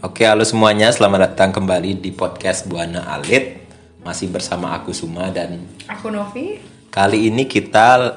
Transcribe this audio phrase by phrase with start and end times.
[0.00, 0.88] Oke, halo semuanya.
[0.88, 3.60] Selamat datang kembali di podcast Buana Alit.
[4.00, 6.56] Masih bersama aku Suma dan Aku Novi.
[6.88, 8.16] kali ini kita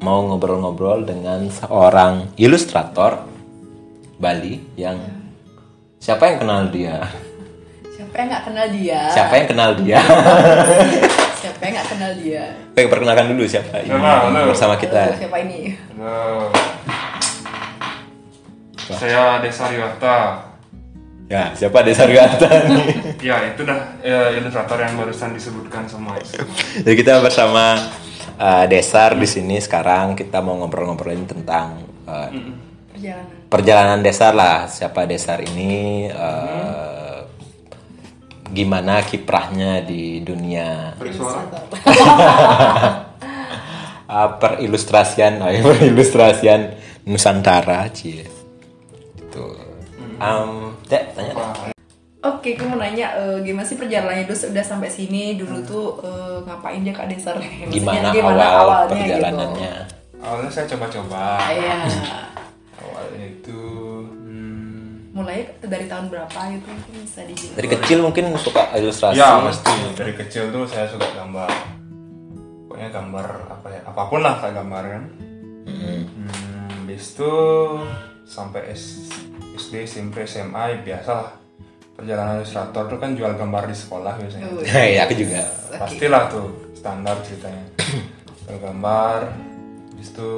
[0.00, 3.20] mau ngobrol-ngobrol dengan seorang ilustrator
[4.16, 4.96] Bali yang
[6.00, 7.04] siapa yang kenal dia?
[7.92, 9.00] Siapa yang nggak kenal dia?
[9.12, 9.98] Siapa yang kenal dia?
[11.40, 12.44] Siapa yang nggak kenal dia?
[12.72, 14.40] Oke, perkenalkan dulu siapa ini Halo, halo.
[14.52, 15.02] bersama Halo, kita.
[15.16, 15.72] siapa ini?
[15.96, 16.52] Halo.
[18.90, 20.49] Saya Desa Riwata.
[21.30, 23.22] Ya, siapa Desa Riwata nih?
[23.22, 26.18] Ya, itu dah ya, ilustrator yang barusan disebutkan sama
[26.82, 27.78] Jadi kita bersama
[28.34, 32.26] uh, Desar di sini sekarang kita mau ngobrol-ngobrolin tentang uh,
[32.90, 33.46] Perjalanan.
[33.46, 34.66] perjalanan Desar lah.
[34.66, 36.10] Siapa Desar ini?
[36.10, 37.22] uh,
[38.50, 41.06] Gimana kiprahnya di dunia uh,
[44.42, 46.74] perilustrasian, uh, perilustrasian
[47.06, 48.26] Nusantara, cie.
[49.14, 49.54] Itu.
[50.18, 51.32] Um, Dek, tanya.
[51.38, 51.78] Dek.
[52.20, 56.36] Oke, aku mau nanya eh, gimana sih perjalanannya dulu udah sampai sini dulu tuh eh,
[56.44, 57.40] ngapain dia Kak Desar?
[57.72, 59.72] Gimana, gimana awal awalnya perjalanannya?
[60.20, 61.40] Awalnya saya coba-coba.
[61.48, 61.64] Gitu.
[61.64, 61.78] Iya.
[62.80, 63.60] Awalnya itu
[64.24, 67.56] hmm, Mulai dari tahun berapa gitu mungkin bisa dibilang.
[67.56, 69.16] Dari kecil mungkin suka ilustrasi.
[69.16, 71.48] Ya, mesti dari kecil tuh saya suka gambar.
[72.68, 73.80] Pokoknya gambar apa ya?
[73.88, 75.02] Apa pun lah saya gambar kan.
[75.64, 76.00] Mm.
[76.04, 77.32] Hmm, habis itu
[78.30, 79.10] sampai S-
[79.52, 81.30] SD, SMP, SMA ya biasa lah.
[81.92, 84.46] Perjalanan ilustrator tuh kan jual gambar di sekolah biasanya.
[84.48, 84.62] Oh,
[84.96, 85.42] ya, aku juga.
[85.72, 87.60] pastilah tuh standar ceritanya
[88.40, 89.20] Jual gambar
[89.90, 90.30] habis itu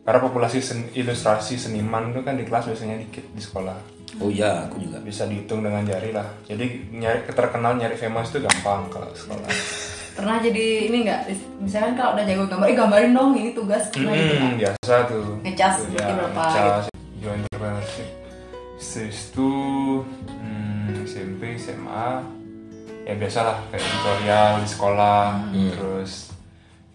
[0.00, 3.74] karena populasi sen- ilustrasi seniman itu kan di kelas biasanya dikit di sekolah
[4.18, 4.98] Oh ya, aku juga.
[5.00, 9.46] bisa dihitung dengan jari lah jadi nyari terkenal nyari famous itu gampang kalau sekolah
[10.12, 11.20] Pernah jadi ini nggak?
[11.58, 13.88] Misalkan kalau udah jago gambar, eh gambarin dong ini tugas.
[13.88, 14.42] Pernah gitu nggak?
[14.42, 16.84] hmm, biasa tuh Ngecas mungkin berapa ngecas
[17.16, 18.08] jual entrepreneurship
[18.76, 19.50] Setelah itu
[20.26, 22.08] hmm, SMP SMA
[23.02, 25.70] ya biasalah kayak tutorial di sekolah Hmm.
[25.70, 26.12] terus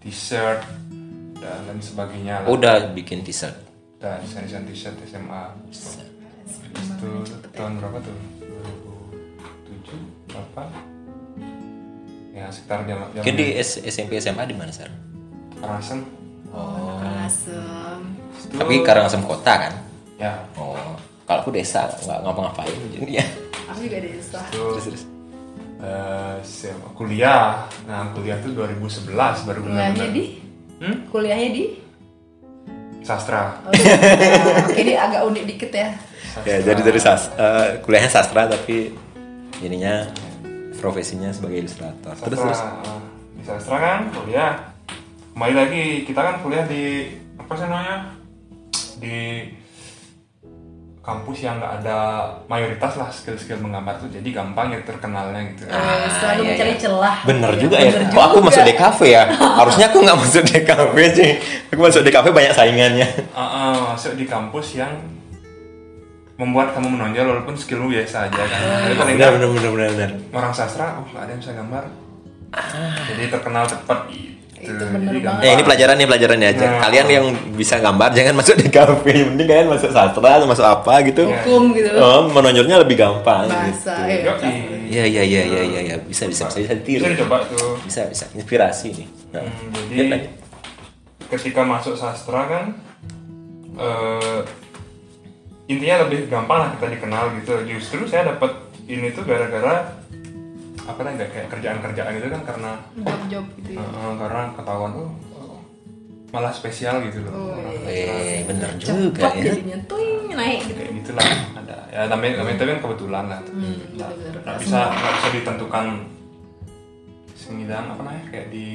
[0.00, 0.60] t-shirt
[1.36, 2.48] dan lain sebagainya lah.
[2.48, 3.54] Udah bikin t-shirt.
[3.96, 5.44] dan desain desain t-shirt SMA
[6.66, 7.10] itu
[7.50, 10.62] tahun berapa tuh 2007 berapa
[12.36, 14.92] ya sekitar jam jam Mungkin di SMP SMA di mana sar?
[15.56, 16.04] Karangasem
[16.52, 18.00] Oh, Karangasem.
[18.38, 19.72] Itu- Tapi Karangasem kota kan?
[20.16, 20.76] ya Oh,
[21.24, 23.26] kalau aku desa nggak ngapa-ngapain jadi ya.
[23.66, 24.40] Aku juga desa.
[24.48, 25.02] Terus terus.
[25.78, 29.12] eh, SMA kuliah nah kuliah tuh 2011
[29.44, 30.24] baru Kuliahnya benar-benar di?
[30.80, 30.96] hmm?
[31.08, 31.64] Kuliahnya di?
[33.00, 33.72] sastra Oh,
[34.74, 35.88] ini agak unik dikit ya.
[36.42, 38.92] Ya, jadi dari sas eh, kuliahnya sastra tapi
[39.58, 40.04] ininya
[40.76, 42.12] profesinya sebagai ilustrator.
[42.12, 42.60] sastra Terus terus.
[42.60, 43.00] eh,
[43.32, 44.52] di sastra kan kuliah
[45.32, 47.96] kembali lagi kita kan kuliah di apa sih namanya
[48.96, 49.16] di
[50.98, 51.98] kampus yang nggak ada
[52.44, 56.80] mayoritas lah skill-skill menggambar tuh jadi gampang ya terkenalnya gitu Eh, selalu iya, mencari iya.
[56.80, 57.16] celah.
[57.22, 57.90] Bener Iya, juga ya.
[57.94, 58.46] bener Kok aku juga.
[58.50, 59.22] masuk DKV ya?
[59.30, 61.30] Harusnya aku nggak masuk DKV sih.
[61.70, 63.08] Aku masuk DKV banyak saingannya.
[63.30, 64.90] Ah, ah, masuk di kampus yang
[66.36, 69.90] membuat kamu menonjol walaupun skillmu biasa aja kan tapi paling Benar benar benar benar.
[69.90, 70.10] benar.
[70.32, 71.84] orang sastra oh nggak ada yang bisa gambar
[73.06, 75.42] jadi terkenal cepat gitu Itu bener Jadi banget.
[75.42, 76.64] Eh ini pelajaran nih pelajaran aja.
[76.66, 76.80] Nah.
[76.80, 79.04] Kalian yang bisa gambar jangan masuk DKV.
[79.06, 81.22] Yang penting kalian masuk sastra atau masuk apa gitu.
[81.28, 81.92] Hukum gitu.
[81.94, 84.26] Oh, menonjolnya lebih gampang Bahasa gitu.
[84.26, 84.34] ya.
[84.88, 85.96] Iya iya iya iya iya ya.
[86.00, 87.04] bisa bisa bisa bisa ditiru.
[87.04, 89.06] bisa dicoba tuh Bisa bisa inspirasi nih.
[89.30, 90.18] Nah, Hmm, jadi
[91.28, 92.64] ketika masuk sastra kan
[93.76, 94.40] eh,
[95.66, 98.54] intinya lebih gampang lah kita dikenal gitu justru saya dapat
[98.84, 99.98] ini tuh gara-gara
[100.80, 103.82] apa namanya kayak kerjaan-kerjaan itu kan karena Job-job gitu ya.
[103.82, 105.58] eh, karena ketahuan tuh oh,
[106.30, 108.06] malah spesial gitu loh Oh, iya.
[108.06, 109.42] Eh bener juga Cepat ya.
[109.50, 110.76] jadinya tuing naik gitu.
[110.76, 114.40] kayak gitulah ada ya namanya namanya itu kan kebetulan lah Hmm, nggak bener-bener.
[114.40, 115.86] nggak bisa nggak bisa ditentukan
[117.34, 118.66] semidang apa namanya kayak di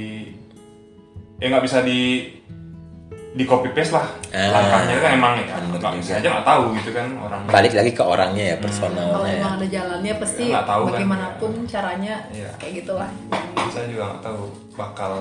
[1.37, 1.99] ya nggak bisa di
[3.31, 5.89] di copy paste lah Ah, langkahnya kan emang ya nggak juga.
[5.95, 9.37] bisa aja nggak tahu gitu kan orang Balik lagi ke orangnya ya Kalau personalnya ya.
[9.37, 10.91] emang ada jalannya pasti Ya, nggak tahu kan.
[10.91, 12.49] bagaimanapun caranya Iya.
[12.57, 13.09] kayak gitulah.
[13.67, 14.41] saya juga nggak tahu
[14.73, 15.13] bakal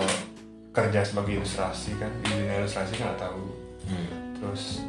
[0.70, 3.42] kerja sebagai ilustrasi kan di dunia ilustrasi nggak tahu
[3.82, 4.10] Hmm.
[4.34, 4.82] terus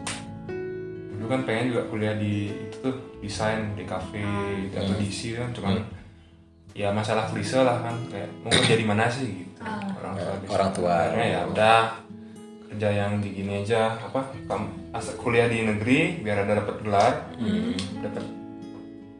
[1.11, 4.21] dulu kan pengen juga kuliah di itu tuh desain di cafe
[4.59, 4.99] gitu, atau Hmm.
[4.99, 5.73] DC kan cuman
[6.71, 9.77] ya masalah klise lah kan kayak mau kerja di mana sih gitu Ah.
[9.95, 10.49] orang tua bisa.
[10.51, 10.93] Orang tua.
[11.03, 11.77] Akhirnya ya udah
[12.71, 17.13] kerja yang di gini aja apa kam- asal kuliah di negeri biar ada dapat gelar.
[17.35, 17.75] Hmm.
[17.99, 18.23] dapat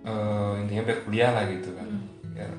[0.08, 1.90] eh, intinya biar kuliah lah gitu kan.
[2.32, 2.52] Biar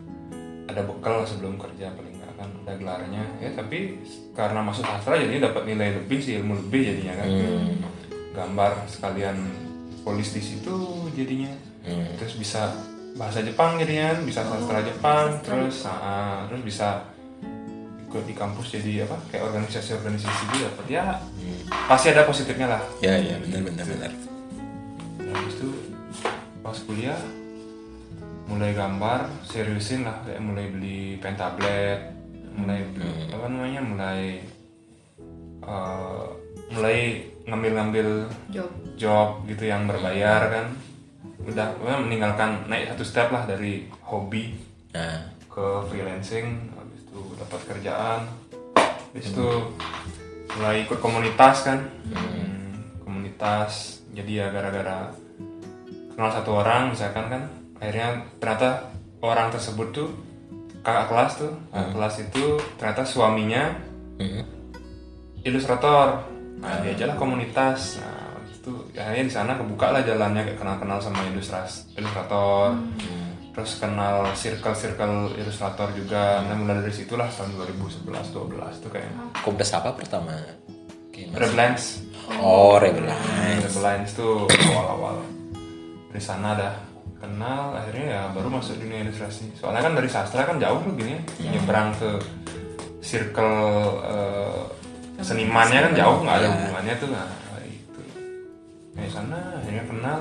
[0.69, 3.25] ada bekal sebelum kerja paling nggak kan ada gelarnya.
[3.41, 4.05] Ya tapi
[4.37, 7.29] karena masuk sastra jadinya dapat nilai lebih sih ilmu lebih jadinya kan.
[7.29, 7.77] Hmm.
[8.33, 9.37] gambar sekalian
[10.05, 10.77] polis di situ
[11.17, 11.53] jadinya.
[12.17, 12.73] Terus bisa
[13.13, 17.12] bahasa Jepang jadinya bisa sastra Jepang terus ah, terus bisa
[18.13, 20.85] ikut di kampus jadi apa kayak organisasi-organisasi gitu dapat.
[20.93, 21.17] Ya
[21.89, 22.83] pasti ada positifnya lah.
[23.01, 24.13] Ya ya benar benar benar.
[25.25, 25.69] Nah, habis itu
[26.61, 27.17] pas kuliah
[28.53, 32.13] mulai gambar seriusin lah kayak mulai beli pen tablet
[32.53, 34.21] mulai beli apa namanya mulai
[35.65, 36.27] eh,
[36.69, 36.99] mulai
[37.49, 38.69] ngambil-ngambil job.
[39.01, 40.67] job gitu yang berbayar kan.
[41.49, 44.53] Udah meninggalkan naik satu step lah dari hobi
[44.93, 45.33] nah.
[45.49, 46.71] ke freelancing
[47.43, 48.21] dapat kerjaan.
[49.13, 49.49] Habis itu
[50.57, 51.79] mulai ikut komunitas kan.
[52.13, 55.11] Hmm, komunitas jadi ya gara-gara
[56.13, 57.43] kenal satu orang misalkan kan
[57.81, 58.93] akhirnya ternyata
[59.25, 60.09] orang tersebut tuh
[60.85, 62.45] kakak kelas tuh kakak kelas itu
[62.77, 63.65] ternyata suaminya
[64.21, 64.45] Hmm.
[65.43, 66.23] ilustrator.
[66.63, 67.99] Nah diajaklah komunitas.
[67.99, 72.77] Nah waktu itu akhirnya di sana kebuka lah jalannya kayak kenal-kenal sama ilustras ilustrator
[73.53, 76.41] terus kenal circle-circle ilustrator juga.
[76.49, 80.33] Nah mulai dari situlah tahun 2011 12 tuh kayaknya komunitas apa pertama.
[81.33, 82.03] Reblance
[82.41, 83.15] oh Rebellion
[83.61, 85.21] Reblance tuh awal-awal.
[86.13, 86.75] Dari sana dah
[87.21, 89.53] kenal akhirnya ya baru masuk dunia ilustrasi.
[89.55, 92.11] Soalnya kan dari sastra kan jauh tuh gini nyebrang ke
[93.05, 93.57] circle
[94.01, 94.61] eh,
[95.21, 97.29] senimannya kan jauh nggak ada hubungannya tuh nah
[97.69, 98.01] itu.
[98.97, 100.21] Dari sana akhirnya kenal.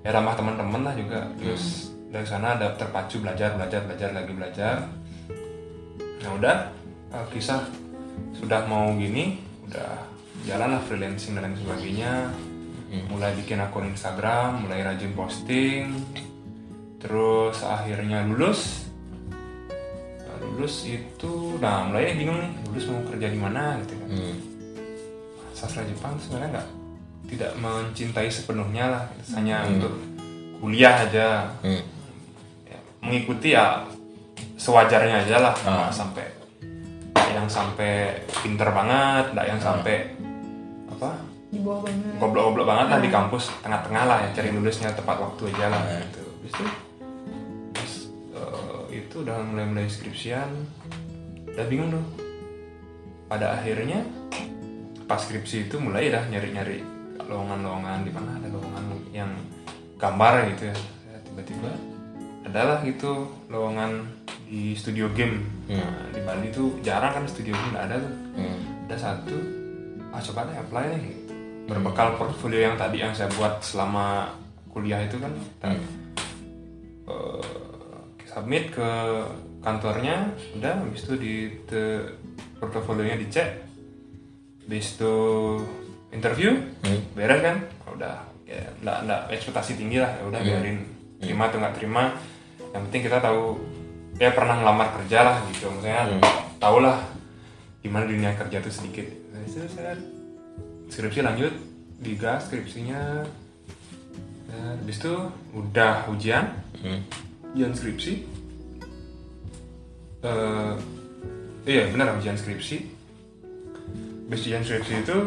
[0.00, 1.28] Ya ramah teman-teman lah juga.
[1.36, 4.76] Terus dari sana ada terpacu belajar belajar belajar lagi belajar.
[6.20, 6.56] Nah udah
[7.14, 7.62] eh, kisah
[8.34, 9.38] sudah mau gini
[9.70, 10.10] udah
[10.44, 12.12] jalan lah freelancing dan lain sebagainya.
[12.90, 15.94] Mulai bikin akun Instagram mulai rajin posting.
[16.98, 18.90] Terus akhirnya lulus.
[20.26, 24.10] Nah, lulus itu nah mulai bingung nih lulus mau kerja di mana gitu kan.
[24.10, 24.36] Hmm.
[25.54, 26.68] sastra Jepang sebenarnya nggak
[27.30, 29.04] tidak mencintai sepenuhnya lah.
[29.38, 29.94] Hanya untuk
[30.58, 31.54] kuliah aja.
[31.62, 31.99] Hmm.
[33.00, 33.84] Mengikuti ya
[34.60, 35.54] sewajarnya aja lah.
[35.56, 36.26] Nggak sampai
[37.10, 39.96] nggak yang sampai pinter banget nggak yang sampai
[40.90, 41.10] apa
[41.50, 42.14] di bawah banget.
[42.22, 43.44] goblok-goblok banget lah di kampus.
[43.64, 45.82] Tengah-tengah lah ya cari lulusnya tepat waktu aja lah.
[45.98, 46.22] Gitu.
[46.22, 46.64] Habis itu
[47.74, 47.94] terus,
[48.38, 50.50] eh, itu udah mulai-mulai skripsian.
[51.50, 52.06] Udah bingung tuh.
[53.26, 54.06] Pada akhirnya
[55.10, 56.82] pas skripsi itu mulai dah nyari-nyari
[57.26, 59.30] lowongan-lowongan di mana ada lowongan yang
[59.98, 60.76] gambar gitu ya.
[61.26, 61.70] Tiba-tiba
[62.50, 64.04] adalah gitu lowongan
[64.50, 65.38] di studio game.
[65.70, 68.14] Nah, di Bali tuh jarang kan studio game nggak ada tuh.
[68.34, 68.58] Hmm.
[68.90, 69.36] ada satu
[70.10, 71.02] ah coba deh apply nih.
[71.06, 71.18] Gitu.
[71.70, 74.26] berbekal portfolio yang tadi yang saya buat selama
[74.74, 75.30] kuliah itu kan.
[75.30, 75.70] Kita,
[77.06, 77.42] eh,
[78.26, 78.90] submit ke
[79.62, 81.34] kantornya udah habis itu di
[81.70, 82.10] te-
[82.58, 83.62] portofolionya dicek.
[84.66, 85.14] Habis itu
[86.10, 86.58] interview
[87.14, 87.56] beres kan?
[87.86, 90.78] Ah, udah ya nggak nggak ekspektasi tinggi lah ya udah biarin
[91.22, 92.02] terima atau nggak terima
[92.70, 93.58] yang penting kita tahu
[94.20, 96.20] ya pernah ngelamar kerja lah gitu maksudnya
[96.60, 97.00] tahu lah
[97.80, 99.08] gimana dunia kerja tuh sedikit.
[99.48, 99.96] Itu saya
[100.92, 101.52] skripsi lanjut
[102.00, 103.24] digas skripsinya.
[104.50, 105.14] Dan habis itu
[105.56, 106.44] udah ujian
[106.84, 107.00] Hmm.
[107.56, 108.12] ujian skripsi.
[110.20, 110.74] Eh
[111.64, 112.76] iya benar ujian skripsi.
[114.28, 115.18] Habis ujian skripsi itu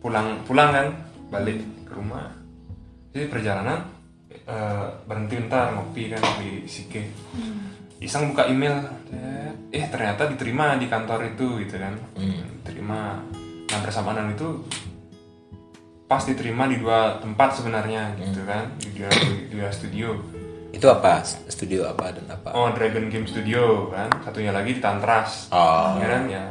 [0.00, 0.88] pulang pulang kan
[1.28, 2.32] balik ke rumah.
[3.12, 3.91] Jadi perjalanan
[4.46, 7.02] eh, berhenti bentar ngopi kan di Sike.
[8.02, 8.76] Iseng buka email.
[9.72, 11.94] Eh ternyata diterima di kantor itu gitu kan.
[12.62, 13.18] Diterima
[13.72, 14.68] nah persamaan itu
[16.04, 18.74] pas diterima di dua tempat sebenarnya gitu kan.
[18.76, 19.10] Di dua,
[19.48, 20.18] di dua studio.
[20.72, 21.20] Itu apa?
[21.24, 22.56] Studio apa dan apa?
[22.56, 24.08] Oh Dragon Game Studio kan.
[24.24, 25.52] Satunya lagi di Tantras.
[25.52, 26.00] Oh.
[26.00, 26.22] ya kan?
[26.28, 26.44] Ya.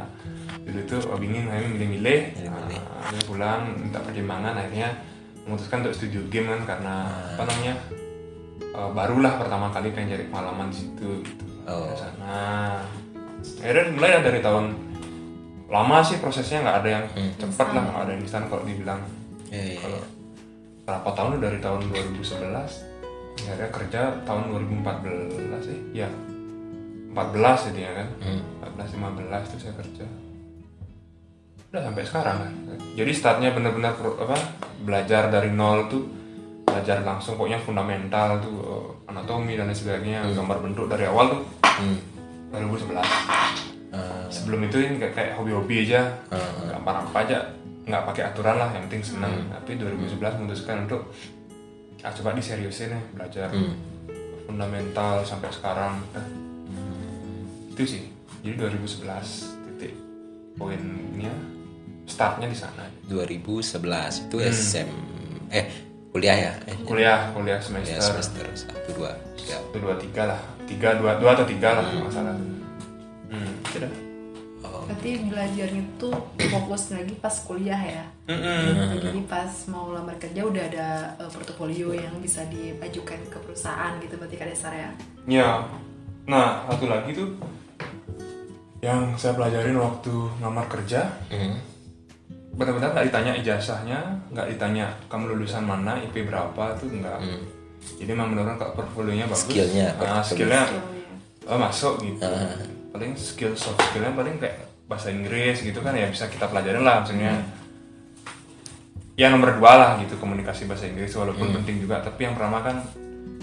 [0.62, 2.20] Dulu itu oh, bingung akhirnya milih-milih.
[2.46, 4.94] Nah, pulang minta pertimbangan akhirnya
[5.46, 6.94] memutuskan untuk studio game kan karena
[7.34, 7.74] apa namanya
[8.60, 11.44] eh, barulah pertama kali pengen cari pengalaman di situ gitu.
[11.66, 11.86] Oh.
[11.90, 12.38] Dari sana.
[13.42, 14.66] Akhirnya mulai dari tahun
[15.72, 17.04] lama sih prosesnya nggak ada yang
[17.40, 19.00] cepat lah nggak ada yang instan kalau dibilang.
[19.52, 20.08] Iya, iya, kalau iya.
[20.86, 22.92] berapa tahun dari tahun 2011
[23.32, 24.42] akhirnya kerja tahun
[24.84, 25.78] 2014 sih.
[25.96, 26.08] Ya
[27.12, 28.08] 14 jadi ya kan.
[28.78, 30.06] 14 15 itu saya kerja
[31.72, 32.36] udah sampai sekarang.
[32.44, 32.52] Kan
[32.92, 34.36] jadi startnya benar-benar apa
[34.84, 36.04] belajar dari nol tuh
[36.68, 41.42] belajar langsung pokoknya fundamental tuh eh, anatomi dan lain sebagainya gambar bentuk dari awal tuh.
[41.64, 41.98] Hmm.
[42.52, 43.00] 2011
[43.92, 46.16] Ah, sebelum itu ini kayak, hobi-hobi aja.
[46.72, 47.44] Gambar apa aja
[47.84, 51.12] nggak pakai aturan lah yang penting senang tapi 2011 memutuskan untuk
[52.00, 53.48] ah, coba diseriusin ya belajar
[54.48, 56.00] fundamental sampai sekarang.
[56.16, 56.28] Nah,
[57.68, 58.02] itu sih.
[58.40, 59.92] Jadi 2011 titik
[60.56, 61.51] poinnya
[62.12, 64.52] startnya di sana 2011 itu Hmm.
[64.52, 64.88] SM
[65.48, 65.64] eh
[66.12, 70.40] kuliah ya eh, kuliah kuliah ya semester semester satu dua tiga satu dua tiga lah
[70.68, 72.36] tiga dua dua atau tiga lah kalau nggak salah
[73.32, 73.92] hmm itu dah
[74.82, 76.12] Berarti belajarnya tuh
[76.50, 78.04] fokus lagi pas kuliah ya.
[78.28, 78.98] Mm-mm.
[78.98, 84.18] Jadi pas mau lamar kerja udah ada eh, portofolio yang bisa diajukan ke perusahaan gitu
[84.18, 84.90] berarti Kak Desar ya.
[85.24, 85.48] Ya,
[86.26, 87.30] nah satu lagi tuh
[88.82, 91.56] yang saya pelajarin waktu ngamar kerja, Hmm.
[92.52, 97.18] Benar-benar nggak ditanya ijazahnya, nggak ditanya kamu lulusan mana, IP berapa tuh nggak.
[97.98, 101.50] Jadi memang benar-benar kalau portfolionya bagus, Skillnya, nah, skillnya Skillnya.
[101.50, 102.22] oh, masuk gitu.
[102.92, 107.02] Paling skill soft skillnya paling kayak bahasa Inggris gitu kan ya bisa kita pelajarin lah
[107.02, 107.42] maksudnya.
[109.18, 112.76] Ya nomor dua lah gitu komunikasi bahasa Inggris walaupun penting juga tapi yang pertama kan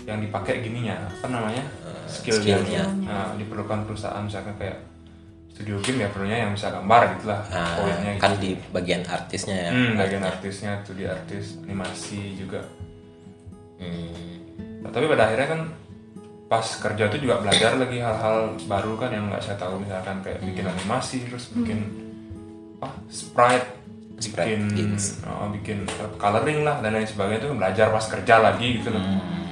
[0.10, 1.62] yang dipakai gininya apa namanya
[2.10, 2.84] skillnya, skillnya.
[3.06, 4.89] Nah, diperlukan perusahaan misalkan kayak
[5.60, 8.24] studio game ya perlunya yang bisa gambar gitulah Ah, poinnya gitu.
[8.24, 12.64] kan di bagian artisnya ya Hmm, bagian artisnya tuh di artis animasi juga.
[13.76, 14.40] Hmm.
[14.80, 15.62] Nah, tapi pada akhirnya kan
[16.48, 20.40] pas kerja tuh juga belajar lagi hal-hal baru kan yang nggak saya tahu misalkan kayak
[20.42, 21.80] bikin animasi terus bikin
[22.80, 23.68] apa sprite,
[24.18, 24.96] Sprite, bikin
[25.28, 25.78] oh, bikin
[26.16, 29.04] coloring lah dan lain sebagainya tuh belajar pas kerja lagi gitu loh.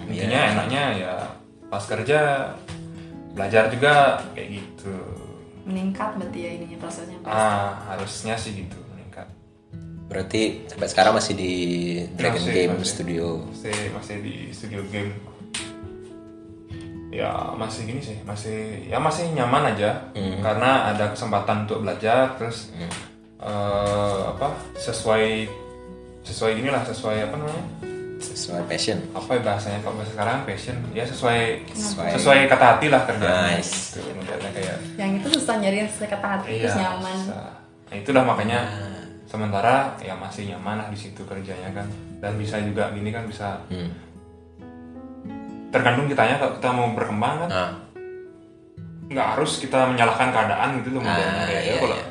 [0.07, 1.13] Intinya enaknya ya
[1.67, 2.49] pas kerja
[3.35, 4.95] belajar juga kayak gitu.
[5.67, 7.19] Meningkat berarti ya ininya prosesnya.
[7.27, 9.27] Ah harusnya sih gitu meningkat.
[10.07, 11.53] berarti sampai sekarang masih di
[12.15, 12.87] Dragon Masih, Game masih.
[12.87, 15.11] Studio masih masih di studio game
[17.11, 20.07] ya masih gini sih masih ya masih nyaman aja
[20.39, 22.71] karena ada kesempatan untuk belajar terus
[23.41, 25.47] eh, apa sesuai
[26.23, 27.65] sesuai gini lah sesuai apa namanya
[28.17, 32.09] sesuai passion apa ya bahasanya kalau bahasa sekarang passion ya sesuai Sesuai.
[32.13, 33.93] sesuai, kata hati lah kerja Nice.
[33.93, 34.01] gitu
[34.49, 37.17] kayak Yang itu susah nyari yang sesuai kata hati terus nyaman.
[37.19, 37.39] bisa.
[37.87, 38.59] Nah, itulah makanya
[39.23, 43.61] sementara ya masih nyaman lah di situ kerjanya kan dan bisa juga gini kan bisa
[43.67, 43.91] Hmm.
[45.67, 47.71] tergantung kitanya kalau kita mau berkembang kan Ah,
[49.07, 52.07] nggak harus kita menyalahkan keadaan gitu loh modelnya Ah, kayak ya iya, kalau iya.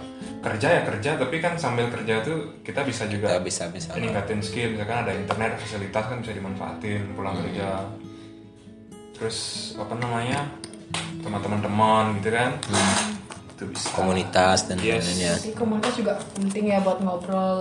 [0.46, 3.90] Kerja ya kerja tapi kan sambil kerja tuh kita bisa juga kita bisa bisa.
[3.92, 4.70] meningkatin skill.
[4.72, 7.42] Misalkan ada internet fasilitas kan bisa dimanfaatin pulang Hmm.
[7.44, 7.68] kerja.
[9.12, 9.36] Terus
[9.74, 10.46] apa namanya
[11.18, 12.50] teman-teman teman gitu kan?
[13.50, 13.88] Itu bisa.
[13.90, 15.02] Komunitas dan Yes.
[15.02, 15.34] lain-lainnya.
[15.40, 17.58] Jadi komunitas juga penting ya buat ngobrol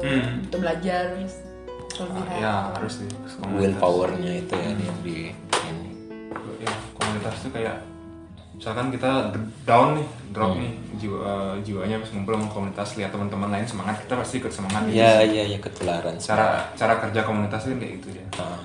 [0.02, 0.46] Hmm.
[0.46, 1.04] untuk belajar.
[1.92, 3.60] Ah, ya harus sih komunitas.
[3.60, 5.30] willpowernya itu ya yang di
[5.68, 5.90] ini.
[6.58, 7.76] Ya komunitas tuh kayak
[8.62, 9.34] misalkan kita
[9.66, 10.30] down nih Hmm.
[10.30, 14.38] drop nih jiwa eh, jiwanya habis ngumpul sama komunitas lihat teman-teman lain semangat kita pasti
[14.38, 18.62] ikut semangat ya ya ya ketularan cara cara kerja komunitas itu kayak gitu ya Ah,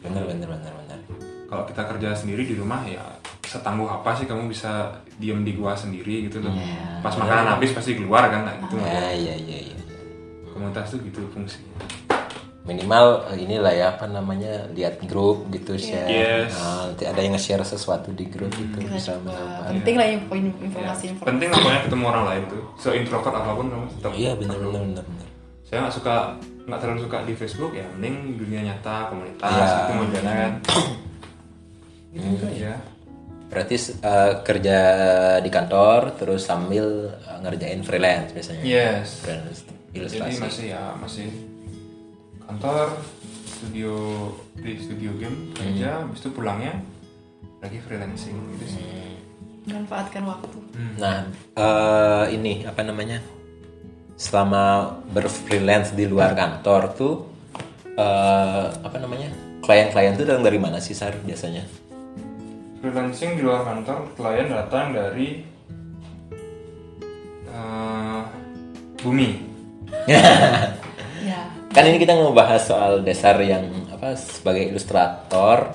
[0.00, 0.98] bener bener bener bener.
[1.44, 3.04] Kalau kita kerja sendiri di rumah ya
[3.44, 6.50] setangguh apa sih kamu bisa diem di gua sendiri gitu loh.
[6.98, 9.76] Pas makanan habis pasti keluar kan nah, gitu ya ya ya ya
[10.50, 11.68] komunitas tuh gitu fungsinya
[12.64, 16.08] minimal eh, inilah ya apa namanya lihat grup gitu share.
[16.08, 16.56] Yes.
[16.56, 19.30] Nah, nanti ada yang nge-share sesuatu di grup itu Kita bisa coba.
[19.30, 22.62] menambah penting lah info informasi informasi penting lah pokoknya ketemu orang lain tuh.
[22.74, 25.06] So introvert apa pun kamu tetap iya bener bener bener.
[25.62, 26.16] saya nggak suka
[26.64, 29.68] nggak terlalu suka di Facebook ya mending dunia nyata komunitas Iya.
[29.76, 30.52] itu modelnya kan.
[32.14, 32.72] Gitu aja
[33.44, 34.78] berarti eh, kerja
[35.38, 38.62] di kantor terus sambil eh, ngerjain freelance biasanya?
[38.64, 39.20] Yes.
[39.20, 39.60] Freelance
[39.92, 40.40] jadi ilustrasi.
[40.40, 41.28] masih ya masih
[42.54, 43.02] kantor
[43.50, 43.94] studio
[44.54, 46.78] di studio game kerja habis itu pulangnya
[47.58, 48.86] lagi freelancing gitu sih.
[49.66, 50.58] Manfaatkan waktu.
[51.02, 51.26] Nah,
[51.58, 53.18] eh, ini apa namanya?
[54.14, 57.14] Selama berfreelance di luar kantor tuh
[57.98, 59.34] eh, apa namanya?
[59.58, 61.66] Klien-klien tuh datang dari mana sih Sar biasanya?
[62.84, 65.42] freelancing di luar kantor klien datang dari
[67.50, 68.22] eh,
[69.02, 69.30] bumi.
[71.24, 75.74] Ya Kan ini kita ngebahas soal dasar yang apa sebagai ilustrator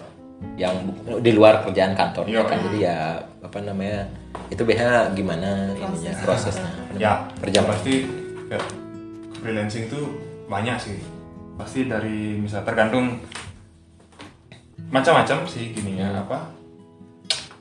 [0.56, 2.48] yang di luar kerjaan kantor Iya.
[2.48, 2.58] kan.
[2.64, 4.08] Jadi ya apa namanya
[4.48, 6.72] itu biasanya gimana ininya prosesnya.
[6.96, 7.68] Ya per jam.
[7.68, 8.08] pasti
[8.48, 8.60] ya,
[9.44, 10.00] freelancing itu
[10.48, 10.98] banyak sih.
[11.60, 13.20] Pasti dari misal tergantung
[14.90, 16.50] macam-macam sih gininya apa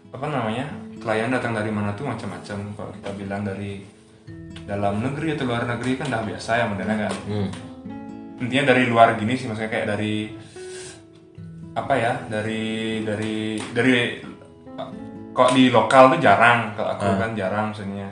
[0.08, 0.64] apa namanya
[1.02, 2.58] klien datang dari mana tuh macam-macam.
[2.78, 3.82] Kalau kita bilang dari
[4.62, 7.14] dalam negeri atau luar negeri kan udah biasa ya modelnya kan.
[7.26, 7.50] Hmm.
[8.38, 10.30] Intinya dari luar gini sih maksudnya kayak dari
[11.74, 13.94] apa ya dari dari dari
[15.30, 18.10] kok di lokal tuh jarang kalau aku kan jarang maksudnya.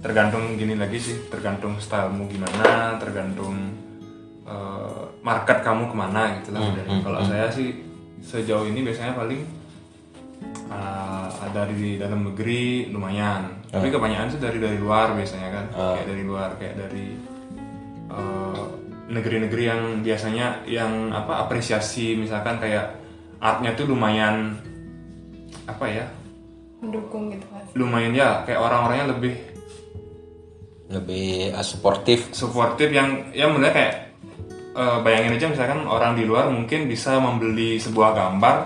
[0.00, 3.56] Tergantung gini lagi sih tergantung stylemu gimana tergantung
[4.44, 7.00] eh, market kamu ke mana gitu lah modelnya.
[7.00, 7.72] kalau saya sih
[8.20, 9.40] sejauh ini biasanya paling
[10.72, 13.64] eh, dari dalam negeri lumayan.
[13.68, 15.64] Tapi kebanyakan sih dari dari luar biasanya kan.
[15.72, 17.06] Kayak dari luar kayak dari
[18.12, 18.64] eh,
[19.08, 22.96] negeri-negeri yang biasanya yang apa apresiasi misalkan kayak
[23.40, 24.56] artnya tuh lumayan
[25.68, 26.04] apa ya?
[26.80, 27.68] Mendukung gitu mas.
[27.76, 29.34] Lumayan ya kayak orang-orangnya lebih
[30.88, 32.32] lebih uh, suportif.
[32.32, 34.16] Suportif yang ya menurut kayak
[34.76, 38.56] eh, bayangin aja misalkan orang di luar mungkin bisa membeli sebuah gambar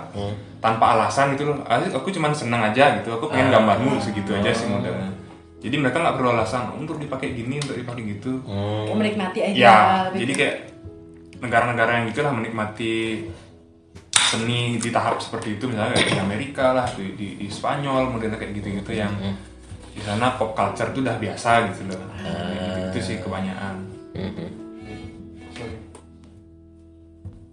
[0.59, 1.63] tanpa alasan gitu loh.
[1.67, 5.18] Ah, aku cuman senang aja gitu aku pengen gambarmu segitu aja sih modelnya
[5.59, 8.39] jadi mereka nggak perlu alasan untuk dipakai gini untuk dipakai gitu.
[8.43, 10.57] Kayak menikmati aja ya lebih jadi ke- kayak
[11.39, 12.93] negara-negara yang gitulah menikmati
[14.29, 18.37] seni di tahap seperti itu misalnya kayak di Amerika lah di, di, di Spanyol modelnya
[18.37, 19.09] kayak gitu-gitu yang
[19.89, 21.99] di sana pop culture tuh udah biasa gitu loh.
[22.15, 23.75] Kayak gitu, sih kebanyakan.
[24.15, 24.47] Mhm.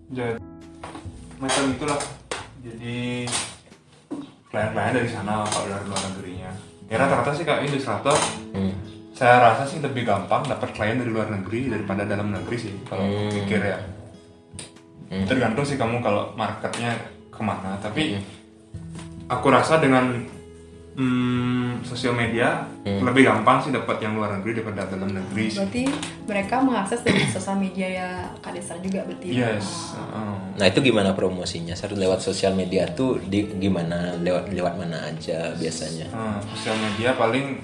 [0.06, 0.38] jadi
[1.36, 2.00] macam itulah.
[2.62, 3.26] Jadi
[4.46, 6.50] klien-klien dari sana kalau dari luar negerinya
[6.86, 8.16] ya rata-rata sih kayak ilustrator.
[8.54, 8.72] Hmm.
[9.16, 13.08] saya rasa sih lebih gampang dapat klien dari luar negeri daripada dalam negeri sih kalau
[13.32, 13.78] pikir ya.
[15.24, 16.92] Tergantung sih kamu kalau marketnya
[17.32, 18.20] ke mana tapi
[19.24, 20.35] aku rasa dengan
[20.96, 25.84] hmm, sosial media lebih gampang sih dapat yang luar negeri daripada dalam negeri sih berarti
[26.24, 28.08] mereka mengakses dari sosial media ya
[28.40, 29.52] Kak Desar juga berarti ya?
[29.52, 30.34] yes heeh.
[30.56, 31.72] Nah itu gimana promosinya?
[31.72, 36.08] Sar lewat sosial media tuh di gimana lewat lewat mana aja biasanya?
[36.08, 37.60] Nah, sosial media paling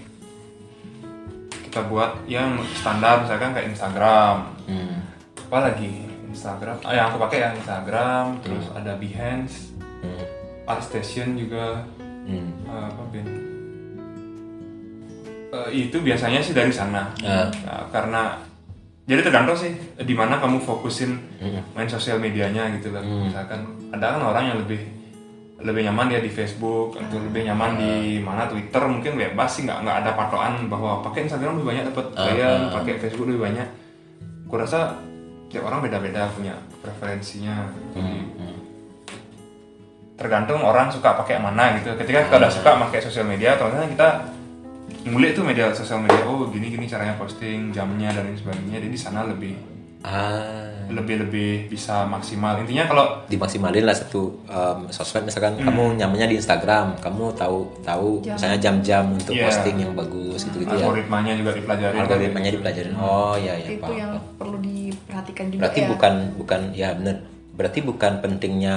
[1.65, 5.03] kita buat yang standar misalkan kayak Instagram Hmm.
[5.49, 10.19] apa lagi Instagram ah yang aku pakai ya Instagram terus ada Behance Hmm.
[10.67, 11.83] ArtStation juga
[12.41, 12.53] Hmm.
[12.65, 13.27] eh, apa Ben?
[15.53, 17.13] Eh, itu biasanya sih dari sana.
[17.67, 18.23] Nah, karena
[19.03, 21.19] jadi tergantung sih di mana kamu fokusin
[21.75, 23.61] main sosial medianya gitu lah misalkan
[23.91, 24.79] ada kan orang yang lebih
[25.59, 29.79] lebih nyaman dia di Facebook atau lebih nyaman di mana Twitter mungkin bebas sih nggak
[29.83, 33.69] nggak ada patokan bahwa pakai Instagram lebih banyak dapat klien pakai Facebook lebih banyak.
[34.47, 34.99] Aku rasa
[35.49, 37.67] tiap orang beda-beda punya preferensinya.
[37.95, 38.17] Jadi,
[40.23, 44.09] tergantung orang suka pakai mana gitu ketika kita udah suka pakai sosial media ternyata kita
[45.11, 48.89] ngulik tuh media sosial media oh gini gini caranya posting jamnya dan lain sebagainya jadi
[48.89, 49.55] di sana lebih
[50.03, 56.35] Ah lebih lebih bisa maksimal intinya kalau dimaksimalin lah satu um, sosmed misalkan kamu nyamannya
[56.35, 59.49] di Instagram, kamu tahu tahu misalnya jam-jam untuk Iya.
[59.49, 60.85] posting yang bagus gitu gitu ya.
[60.85, 62.95] algoritmanya juga dipelajari Algoritmanya dipelajarin.
[63.01, 63.97] Oh iya iya itu paham.
[63.97, 67.17] yang perlu diperhatikan juga Berarti ya bukan bukan ya bener.
[67.53, 68.77] Berarti bukan pentingnya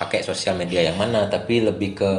[0.00, 2.10] pakai sosial media yang mana, tapi lebih ke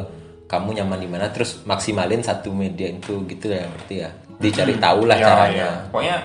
[0.46, 4.10] kamu nyaman di mana terus maksimalin satu media itu gitu ya berarti ya.
[4.38, 5.58] Dicari tahu lah Ya, caranya.
[5.58, 5.72] ya.
[5.88, 6.17] pokoknya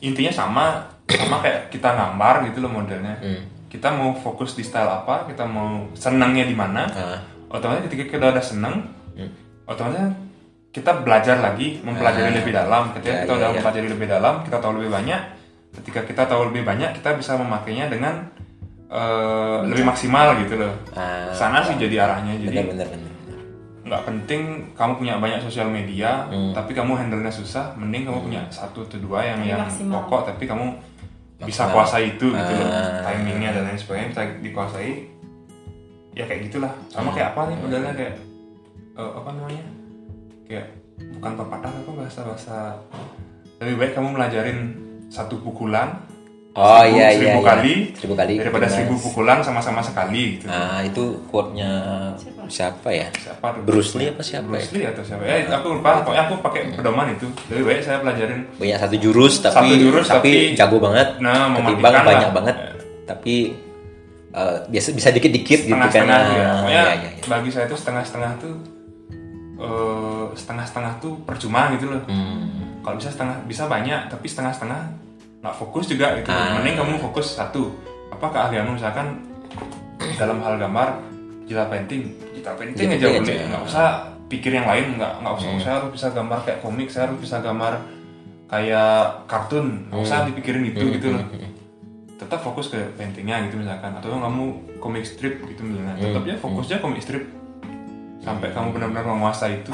[0.00, 0.64] intinya sama
[1.06, 3.40] sama kayak kita gambar gitu loh modelnya Hmm.
[3.66, 7.18] kita mau fokus di style apa kita mau senangnya di mana Ah.
[7.48, 8.84] otomatis ketika kita udah seneng
[9.64, 10.12] otomatis
[10.68, 13.52] kita belajar lagi mempelajari lebih dalam ketika Ya, kita ya, udah ya.
[13.54, 15.20] mempelajari lebih dalam kita tahu lebih banyak
[15.74, 18.28] ketika kita tahu lebih banyak kita bisa memakainya dengan
[18.88, 21.28] eh, lebih maksimal gitu loh Ah.
[21.30, 23.12] sana sih jadi arahnya jadi Bener bener bener.
[23.84, 26.52] nggak penting kamu punya banyak sosial media Hmm.
[26.52, 29.92] tapi kamu handle-nya susah mending kamu punya satu atau dua yang Yang yang maksimal.
[30.02, 30.66] pokok tapi kamu
[31.38, 31.72] bisa Maksimal.
[31.74, 33.00] kuasai itu gitu loh Ah.
[33.06, 34.90] timingnya dan lain sebagainya bisa dikuasai
[36.12, 38.14] ya kayak gitulah sama kayak apa nih modelnya kayak
[38.94, 39.64] eh, apa namanya
[40.44, 40.66] kayak
[41.14, 42.56] bukan pepatah apa bahasa bahasa
[43.58, 44.58] lebih baik kamu melajarin
[45.06, 45.94] satu pukulan
[46.58, 47.46] Oh seribu- iya iya seribu iya.
[47.46, 48.34] kali Seribu kali.
[48.36, 48.72] daripada Mas.
[48.72, 51.70] seribu pukulan sama-sama sekali gitu Ah itu quote-nya
[52.46, 53.06] siapa ya?
[53.14, 53.46] siapa?
[53.62, 54.74] Bruce Lee apa siapa Bruce ya?
[54.74, 55.22] Lee atau siapa?
[55.22, 56.02] Eh, aku lupa.
[56.02, 57.30] Pokoknya aku pakai pedoman itu.
[57.46, 58.40] Lebih baik saya pelajarin.
[58.52, 61.08] Banyak satu jurus tapi Satu jurus, tapi, tapi- jago banget.
[61.18, 61.62] Nah, ketimbang
[61.94, 62.34] mematikan banyak lah.
[62.34, 62.56] banget.
[63.06, 63.34] Tapi
[64.28, 65.86] eh, biasa bisa dikit-dikit gitu kan.
[65.86, 66.02] Tuh ya.
[66.04, 66.26] Ah,
[66.58, 67.24] Pokoknya iya, iya, iya.
[67.24, 68.54] bagi saya itu setengah-setengah tuh
[69.58, 72.02] eh, setengah-setengah tuh percuma gitu loh.
[72.04, 72.80] Hmm.
[72.80, 74.80] Kalau bisa setengah bisa banyak, tapi setengah-setengah
[75.48, 76.28] nggak fokus juga gitu.
[76.28, 76.60] Ah.
[76.60, 77.72] Mending kamu fokus satu.
[78.12, 79.24] Apa keahlianmu misalkan
[80.20, 80.88] dalam hal gambar,
[81.48, 82.02] digital painting,
[82.36, 83.40] digital painting aja boleh.
[83.48, 83.86] Nggak usah
[84.28, 85.48] pikir yang lain, nggak nggak usah.
[85.48, 85.62] Hmm.
[85.64, 87.72] Saya harus bisa gambar kayak komik, saya harus bisa gambar
[88.48, 90.28] kayak kartun, nggak usah Hmm.
[90.28, 91.24] dipikirin itu gitu loh.
[92.18, 94.44] Tetap fokus ke paintingnya gitu misalkan, atau kamu
[94.82, 95.96] komik strip gitu misalnya.
[95.96, 96.04] Hmm.
[96.12, 97.24] Tetap ya fokusnya komik strip
[98.20, 99.72] sampai kamu benar-benar menguasai itu,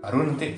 [0.00, 0.56] baru nanti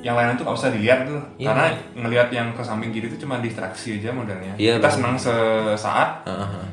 [0.00, 1.46] yang lain itu nggak usah dilihat tuh, Iya.
[1.48, 1.64] karena
[1.96, 4.54] ngelihat yang ke samping kiri itu cuma distraksi aja modelnya.
[4.54, 6.66] Iya, kita senang sesaat, ah, ah.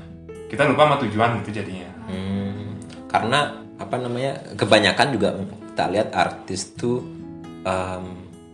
[0.46, 1.90] kita lupa sama tujuan gitu jadinya.
[2.06, 3.40] Hmm, karena
[3.76, 5.30] apa namanya kebanyakan juga
[5.68, 7.04] kita lihat artis tuh
[7.62, 8.04] em,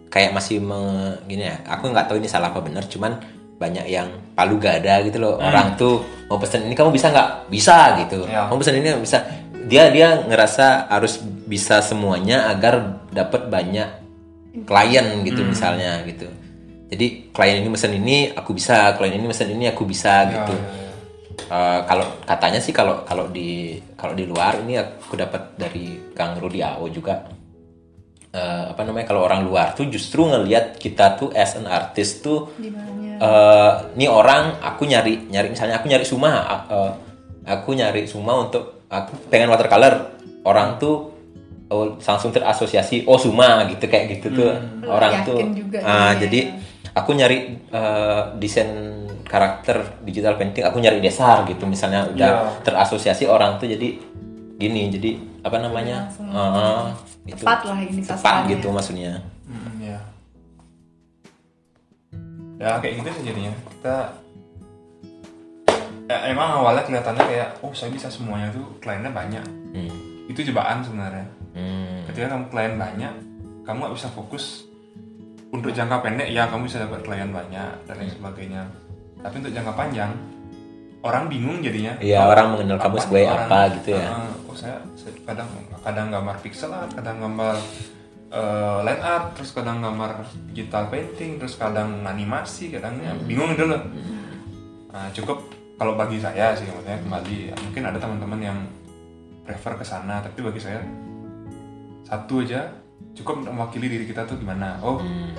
[0.07, 3.21] kayak masih me- gini ya aku nggak tahu ini salah apa benar cuman
[3.55, 8.01] banyak yang palu gada gitu loh orang tuh mau pesen ini kamu bisa nggak bisa
[8.01, 8.49] gitu Ya.
[8.49, 9.17] kamu pesen ini bisa
[9.69, 12.81] dia dia ngerasa harus bisa semuanya agar
[13.13, 13.85] dapat banyak
[14.51, 16.27] klien gitu misalnya gitu.
[16.91, 18.91] Jadi klien ini mesen ini aku bisa.
[18.99, 20.55] Klien ini mesen ini aku bisa Ya, gitu.
[20.55, 20.91] ya, ya.
[21.51, 26.35] Eh, kalau katanya sih kalau kalau di kalau di luar ini aku dapat dari Kang
[26.35, 27.23] Rudi AO juga.
[28.31, 32.47] Eh, apa namanya kalau orang luar tuh justru ngelihat kita tuh as an artist tuh
[33.19, 36.31] eh ini orang aku nyari nyari misalnya aku nyari suma
[36.71, 36.91] eh,
[37.47, 40.15] aku nyari suma untuk aku pengen watercolor.
[40.43, 41.10] Orang tuh
[41.71, 44.51] oh, langsung terasosiasi oh suma gitu kayak gitu tuh
[44.83, 46.27] orang Yakin tuh juga Ah, ya.
[46.27, 46.51] jadi
[46.91, 48.69] aku nyari eh, desain
[49.23, 52.61] karakter digital painting aku nyari dasar gitu misalnya udah Iya.
[52.61, 53.95] terasosiasi orang tuh jadi
[54.57, 56.91] gini jadi apa namanya Ah,
[57.23, 59.99] itu tepat lah ini tepat gitu maksudnya Hmm, ya.
[62.57, 63.51] Ya kayak gitu sih jadinya.
[63.67, 63.95] Kita
[66.05, 69.43] ya, emang awalnya kelihatannya kayak oh saya bisa semuanya tuh kliennya banyak.
[69.73, 69.91] Hmm.
[70.27, 71.25] Itu jebakan sebenarnya.
[71.51, 72.07] Hmm.
[72.07, 73.13] Ketika kamu klien banyak,
[73.63, 74.65] kamu nggak bisa fokus
[75.51, 78.63] untuk jangka pendek ya kamu bisa dapat klien banyak dan lain sebagainya.
[79.19, 80.11] Tapi untuk jangka panjang
[81.01, 81.97] orang bingung jadinya.
[81.99, 84.07] Iya, orang mengenal kamu sebagai orang- apa gitu ya.
[84.07, 85.49] "Ah, oh saya, saya kadang
[85.81, 87.55] kadang gambar pixel art, kadang gambar
[88.31, 90.23] eh, line art, terus kadang gambar
[90.55, 93.27] digital painting, terus kadang animasi, kadangnya Hmm.
[93.27, 93.83] bingung gitu loh.
[94.87, 98.59] Nah, cukup kalau bagi saya sih maksudnya kembali ya, mungkin ada teman-teman yang
[99.43, 100.79] prefer ke sana, tapi bagi saya
[102.03, 102.69] satu aja
[103.13, 104.77] cukup untuk mewakili diri kita tuh gimana.
[104.79, 105.33] Oh, Hmm.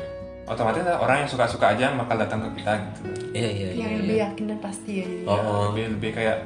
[0.44, 3.00] otomatis orang yang suka-suka aja bakal datang ke kita gitu.
[3.32, 3.82] Iya iya iya.
[3.84, 5.06] Yang lebih yakin dan pasti ya.
[5.24, 5.62] Oh, oh.
[5.70, 6.36] lebih lebih kayak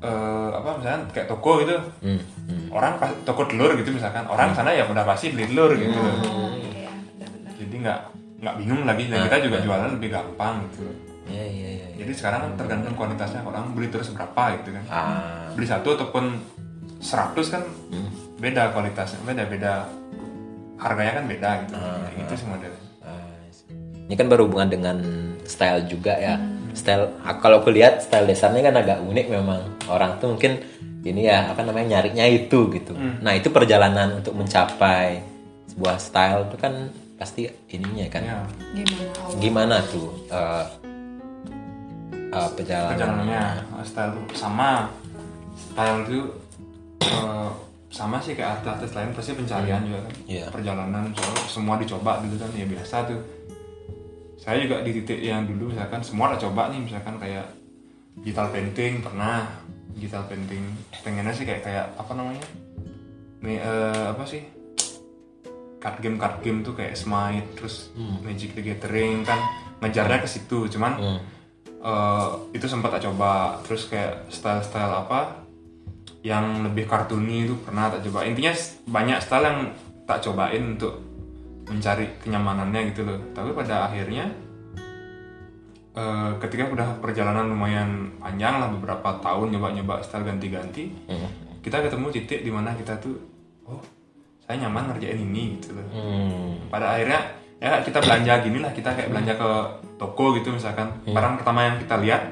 [0.00, 2.66] eh, apa misalnya kayak toko gitu Hmm, hmm.
[2.70, 6.48] orang pas toko telur gitu misalkan orang sana ya udah pasti beli telur gitu Oh,
[6.56, 7.52] iya, benar-benar.
[7.54, 8.00] jadi nggak
[8.40, 10.88] nggak bingung lagi dan kita juga jualan lebih gampang gitu
[11.28, 11.86] Iya iya iya.
[11.96, 15.52] jadi sekarang kan tergantung kualitasnya orang beli terus berapa gitu kan Ah.
[15.52, 16.24] beli satu ataupun
[16.96, 17.62] 100 kan
[18.40, 19.72] beda kualitasnya beda beda
[20.76, 23.32] harganya kan beda gitu Kayak gitu sih modelnya Ah,
[24.08, 24.96] Ini kan berhubungan dengan
[25.44, 26.40] style juga ya.
[26.72, 29.60] Style ah, kalau aku lihat style dasarnya kan agak unik memang.
[29.86, 30.60] Orang tuh mungkin
[31.00, 32.92] ini ya apa namanya nyarinya itu gitu.
[32.96, 35.20] Nah, itu perjalanan untuk mencapai
[35.68, 36.72] sebuah style itu kan
[37.16, 38.22] pasti ininya kan.
[38.22, 38.36] ya
[38.74, 39.36] Gimana?
[39.36, 40.64] Gimana tuh eh,
[42.30, 42.90] eh, perjalanan?
[42.94, 43.44] perjalanannya
[43.82, 44.88] style sama
[45.56, 46.18] style itu
[47.04, 47.50] eh,
[47.90, 50.14] sama sih kayak artis-artis lain pasti pencarian juga kan.
[50.30, 50.46] Iya.
[50.48, 53.20] perjalanan soalnya semua dicoba dulu kan ya biasa tuh.
[54.38, 57.44] Saya juga di titik yang dulu misalkan semua udah coba nih misalkan kayak
[58.22, 59.42] digital painting pernah
[59.90, 60.62] digital painting.
[61.02, 62.46] Pengennya sih kayak kayak apa namanya?
[63.42, 64.40] Nih eh, apa sih?
[65.80, 67.90] Card game card game tuh kayak Smite terus
[68.22, 69.40] Magic the Gathering kan
[69.82, 70.70] ngejarnya ke situ.
[70.70, 71.20] Cuman Hmm.
[71.82, 73.58] eh, itu sempat tak coba.
[73.66, 75.39] Terus kayak style-style apa
[76.20, 78.28] yang lebih kartuni itu pernah tak coba.
[78.28, 78.52] Intinya
[78.86, 79.58] banyak style yang
[80.04, 81.00] tak cobain untuk
[81.64, 83.18] mencari kenyamanannya gitu loh.
[83.32, 84.28] Tapi pada akhirnya
[85.96, 91.26] eh, ketika udah perjalanan lumayan panjang lah beberapa tahun nyoba-nyoba style ganti-ganti Hmm.
[91.60, 93.18] kita ketemu titik di mana kita tuh
[93.66, 93.82] oh
[94.40, 95.86] saya nyaman ngerjain ini gitu loh.
[95.90, 96.70] Hmm.
[96.70, 97.20] pada akhirnya
[97.60, 99.50] ya kita belanja gini lah kita kayak belanja ke
[100.00, 100.88] toko gitu misalkan.
[101.06, 102.22] Barang pertama yang kita lihat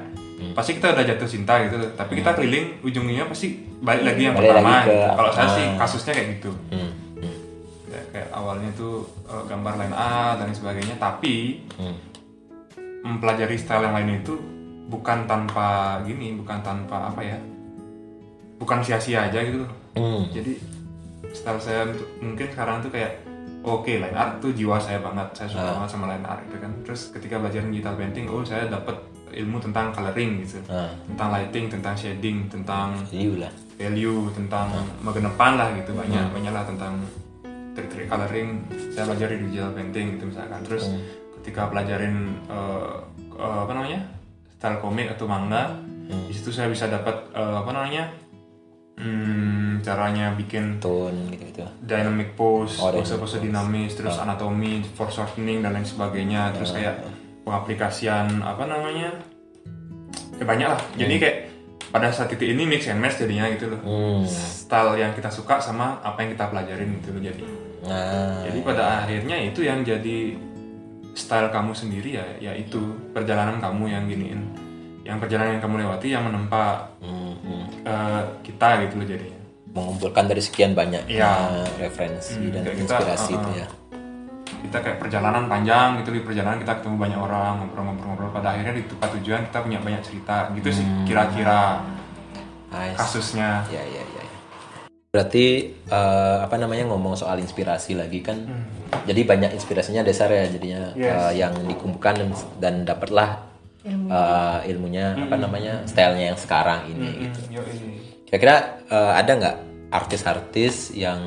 [0.51, 3.47] pasti kita udah jatuh cinta gitu tapi kita keliling ujungnya pasti
[3.79, 5.09] balik lagi yang Balik pertama lagi ke- gitu.
[5.13, 5.75] kalau saya sih ah.
[5.77, 6.91] kasusnya kayak gitu Hmm.
[7.17, 7.37] Hmm.
[7.87, 8.93] Ya, kayak awalnya tuh
[9.25, 11.35] eh, gambar line art dan sebagainya tapi
[11.75, 11.95] Hmm.
[13.01, 14.33] mempelajari style yang lain itu
[14.87, 15.67] bukan tanpa
[16.01, 17.37] gini bukan tanpa apa ya
[18.57, 20.27] bukan sia-sia aja gitu Hmm.
[20.29, 20.55] jadi
[21.29, 21.81] style saya
[22.17, 23.21] mungkin sekarang tuh kayak
[23.61, 25.75] oke line art tuh jiwa saya banget saya suka Ah.
[25.75, 28.95] banget sama line art gitu kan terus ketika belajar digital painting oh saya dapat
[29.31, 30.59] ilmu tentang coloring gitu.
[30.67, 30.89] Ah.
[31.05, 33.51] tentang lighting tentang shading tentang Jadi lah.
[33.77, 34.67] value tentang
[35.01, 35.91] magenepan lah gitu.
[35.93, 36.93] Banyak banyak lah tentang
[37.77, 38.65] trik-trik coloring.
[38.91, 40.59] Saya belajar di digital painting gitu misalkan.
[40.65, 40.83] Terus
[41.39, 42.15] ketika pelajarin
[42.49, 42.95] eh,
[43.39, 44.01] eh, apa namanya
[44.59, 45.71] style komik atau manga
[46.09, 48.11] di situ saya bisa dapat eh, apa namanya
[48.99, 51.63] hmm, caranya bikin Tone gitu-gitu.
[51.79, 56.99] dynamic pose, Oh, pose-pose dinamis, terus anatomi, foreshortening dan lain sebagainya, terus kayak
[57.49, 59.09] pengaplikasian apa namanya,
[60.37, 60.81] ya banyak lah.
[60.93, 61.37] Jadi kayak
[61.89, 63.81] pada saat titik ini mix and match jadinya gitu loh.
[63.81, 64.21] Hmm.
[64.29, 67.43] Style yang kita suka sama apa yang kita pelajarin gitu loh jadi.
[67.89, 68.45] Nah.
[68.45, 70.37] Jadi pada akhirnya itu yang jadi
[71.17, 72.77] style kamu sendiri ya, yaitu
[73.11, 74.41] perjalanan kamu yang giniin,
[75.01, 77.65] yang perjalanan yang kamu lewati yang menempa Hmm, hmm.
[77.89, 79.39] eh, kita gitu loh jadinya.
[79.69, 83.55] mengumpulkan dari sekian banyak uh, referensi Hmm, dan kita, inspirasi uh, itu uh.
[83.57, 83.67] ya.
[84.59, 88.83] Kita kayak perjalanan panjang gitu di perjalanan kita ketemu banyak orang ngobrol-ngobrol pada akhirnya di
[88.85, 91.81] tempat tujuan kita punya banyak cerita gitu sih kira-kira
[92.69, 92.97] Nice.
[92.97, 94.23] kasusnya Ya ya ya.
[95.09, 98.45] Berarti eh, apa namanya ngomong soal inspirasi lagi kan.
[99.09, 101.33] Jadi banyak inspirasinya dasar ya jadinya Yes.
[101.33, 102.29] eh, yang dikumpulkan dan,
[102.61, 103.41] dan dapatlah
[103.81, 107.39] eh, ilmunya apa namanya stylenya yang sekarang ini gitu.
[107.41, 107.73] Hmm, yoi.
[108.29, 109.57] Kira-kira eh, ada nggak
[109.89, 111.17] artis-artis yang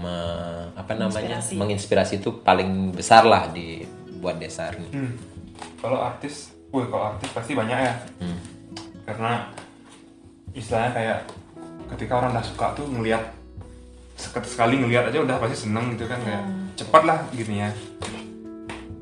[0.00, 0.47] me-
[0.88, 1.60] apa namanya Inspirasi.
[1.60, 3.84] menginspirasi itu paling besar lah di
[4.24, 4.88] buat dasar nih.
[4.96, 5.12] Hmm.
[5.84, 7.94] Kalau artis, wih kalau artis pasti banyak ya.
[8.24, 8.40] Hmm.
[9.04, 9.52] Karena
[10.56, 11.18] istilahnya kayak
[11.92, 13.20] ketika orang udah suka tuh ngelihat
[14.16, 16.44] seket sekali ngelihat aja udah pasti seneng gitu kan kayak
[16.80, 17.68] cepat lah gitu ya.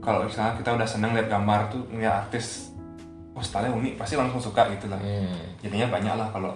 [0.03, 2.75] Kalau misalnya kita udah seneng lihat gambar tuh ngeliat artis,
[3.31, 4.99] oh stylenya unik pasti langsung suka gitu lah.
[4.99, 5.55] Hmm.
[5.63, 6.51] Jadinya banyak lah kalau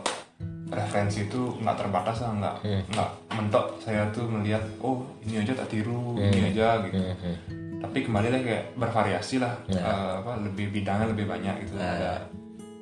[0.70, 2.54] referensi itu nggak terbatas lah nggak
[2.88, 3.64] nggak mentok.
[3.78, 6.96] Saya tuh melihat oh ini aja tak tiru ini aja gitu.
[6.96, 7.58] Hmm.
[7.80, 9.80] tapi kembali lagi kayak bervariasi lah Eh,
[10.20, 11.74] apa lebih bidangnya lebih banyak gitu.
[11.74, 12.22] Ada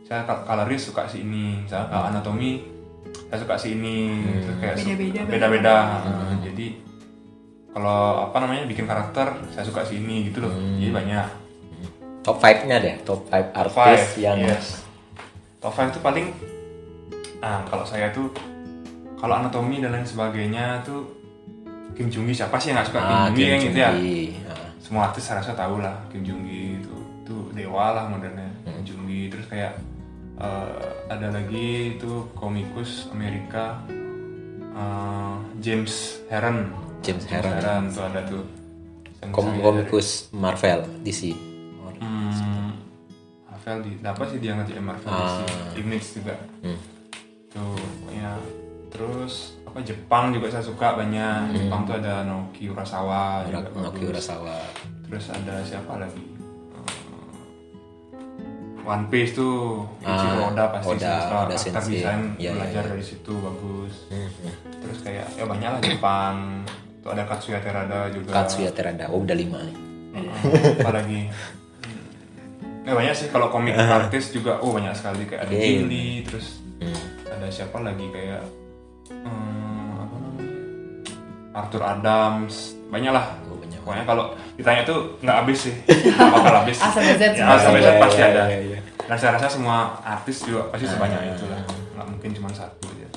[0.02, 2.64] saya kal- coloris suka si ini misalnya kalau anatomi
[3.28, 5.76] saya suka si ini Terus kayak su- Beda-beda, beda-beda.
[6.02, 6.66] Nah, jadi
[7.68, 10.50] kalau apa namanya bikin karakter saya suka si ini gitu loh.
[10.50, 11.26] Jadi banyak.
[12.20, 14.84] Top 5-nya deh, top 5 top artis five yang yes.
[15.60, 16.26] top five itu paling
[17.38, 18.30] nah kalau saya tuh
[19.14, 21.06] kalau anatomi dan lain sebagainya tuh
[21.92, 23.78] Kim Jung Gi siapa sih yang nggak suka Kim ah, Jung Gi Kim yang gitu
[23.78, 23.90] ya.
[24.46, 24.68] Ah.
[24.78, 28.82] semua artis saya rasa tahu lah Kim Jung Gi itu itu dewa lah modelnya Kim
[28.84, 29.72] Jung Gi terus kayak
[30.36, 33.82] eh, ada lagi itu komikus Amerika
[34.70, 36.70] eh, James Heron
[37.00, 37.90] James Heron.
[37.90, 38.44] tuh ada tuh
[39.18, 41.34] Kom komikus Marvel DC.
[41.98, 42.70] Hmm,
[43.50, 45.42] Marvel di apa sih dia ngerti Marvel Ah.
[45.42, 46.78] DC Image juga Hmm.
[47.48, 47.76] Tuh
[48.10, 48.36] ya
[48.88, 53.82] terus apa Jepang juga saya suka banyak Jepang tuh ada Naoki Urasawa juga Hmm.
[53.82, 54.12] Naoki bagus.
[54.14, 54.56] Urasawa.
[55.02, 56.24] terus ada siapa lagi
[58.08, 61.92] Eh, One Piece tuh Ichiro Ah, Oda pasti Oda, Oda Sensei.
[61.94, 64.52] desain Iya, belajar iya, dari situ bagus Hmm, hmm.
[64.78, 66.36] terus kayak ya banyak lah Jepang
[66.98, 69.04] tuh ada Katsuya Terada juga Katsuya Terada.
[69.08, 69.76] Oh, udah lima nih.
[70.78, 72.82] apalagi Hmm.
[72.82, 75.62] ya banyak sih kalau komik artis juga oh banyak sekali kayak ada Iya.
[75.62, 76.46] Jim Lee terus
[76.78, 77.00] Hmm.
[77.28, 78.42] ada siapa lagi kayak
[79.08, 79.26] hmm,
[79.96, 80.46] apa namanya
[81.52, 82.54] Arthur Adams
[82.86, 83.80] banyak lah Oh, banyak.
[83.80, 85.74] pokoknya kalau ditanya tuh nggak habis sih
[86.14, 87.44] nggak bakal habis A sampai Z ya.
[87.44, 88.78] A sampai Z Iya, pasti iya, ada iya, iya.
[89.00, 91.30] dan saya rasa semua artis juga pasti sebanyak Ah.
[91.30, 91.60] itu lah
[91.92, 93.08] nggak mungkin cuma satu aja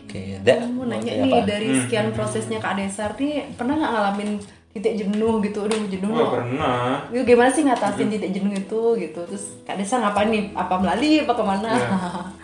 [0.00, 1.42] Oke, da- Mau nanya nih apa?
[1.44, 1.80] dari Hmm.
[1.80, 4.30] sekian prosesnya Kak Desar nih pernah nggak ngalamin
[4.74, 5.70] titik jenuh gitu?
[5.70, 6.10] Aduh jenuh.
[6.10, 9.20] oh pernah Itu gimana sih ngatasin titik jenuh itu gitu?
[9.22, 10.50] Terus Kak Desar ngapain nih?
[10.52, 11.70] Apa melalui apa ke mana?
[11.70, 11.88] Iya.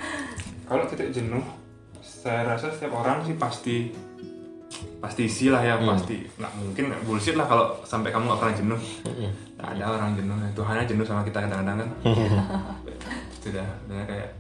[0.71, 1.43] kalau titik jenuh
[1.99, 3.91] saya rasa setiap orang sih pasti
[5.01, 8.81] pasti isi lah ya pasti nggak mungkin bullshit lah kalau sampai kamu nggak pernah jenuh
[9.57, 11.91] nggak ada orang jenuh Tuhannya jenuh sama kita kadang-kadang kan
[13.41, 14.31] sudah dan kayak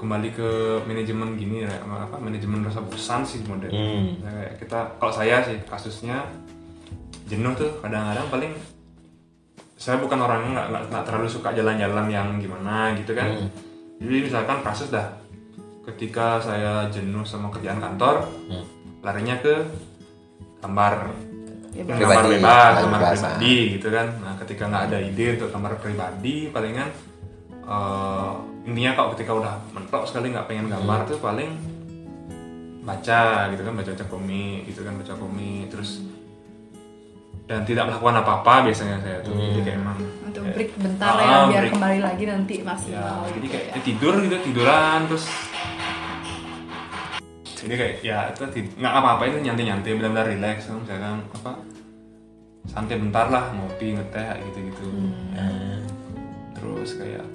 [0.00, 0.48] kembali ke
[0.88, 4.24] manajemen gini ya sama apa manajemen rasa bosan sih model Hmm.
[4.24, 6.24] Nah, kayak kita kalau saya sih kasusnya
[7.26, 8.52] jenuh tuh kadang-kadang paling
[9.76, 10.54] saya bukan orang yang
[10.88, 13.50] nggak terlalu suka jalan-jalan yang gimana gitu kan Hmm.
[13.98, 15.10] jadi misalkan kasus dah
[15.84, 18.64] ketika saya jenuh sama kerjaan kantor Hmm.
[19.02, 19.54] larinya ke
[20.58, 20.94] gambar
[21.76, 25.52] Ya, yang Pribadi, gambar bebas bebas, pribadi gitu kan nah ketika nggak ada ide untuk
[25.52, 26.88] gambar pribadi palingan
[27.60, 28.32] eh,
[28.64, 31.08] intinya kalau ketika udah mentok sekali nggak pengen gambar Hmm.
[31.12, 31.50] tuh paling
[32.80, 36.00] baca gitu kan baca baca komik gitu kan baca komik terus
[37.46, 41.22] dan tidak melakukan apa-apa biasanya saya tuh jadi kayak emang Untuk kayak- break bentar Ah,
[41.22, 41.72] ya biar break.
[41.72, 43.16] kembali lagi nanti ya maksimal.
[43.24, 43.72] jadi gitu kayak ya.
[43.72, 45.24] ya tidur gitu tiduran terus
[47.56, 48.42] jadi kayak ya itu
[48.76, 51.52] nggak apa-apa itu nyantai-nyantai benar-benar relax kan misalkan apa
[52.66, 54.86] santai bentar lah ngopi ngeteh gitu gitu
[55.32, 55.78] Ah.
[56.52, 57.26] terus kayak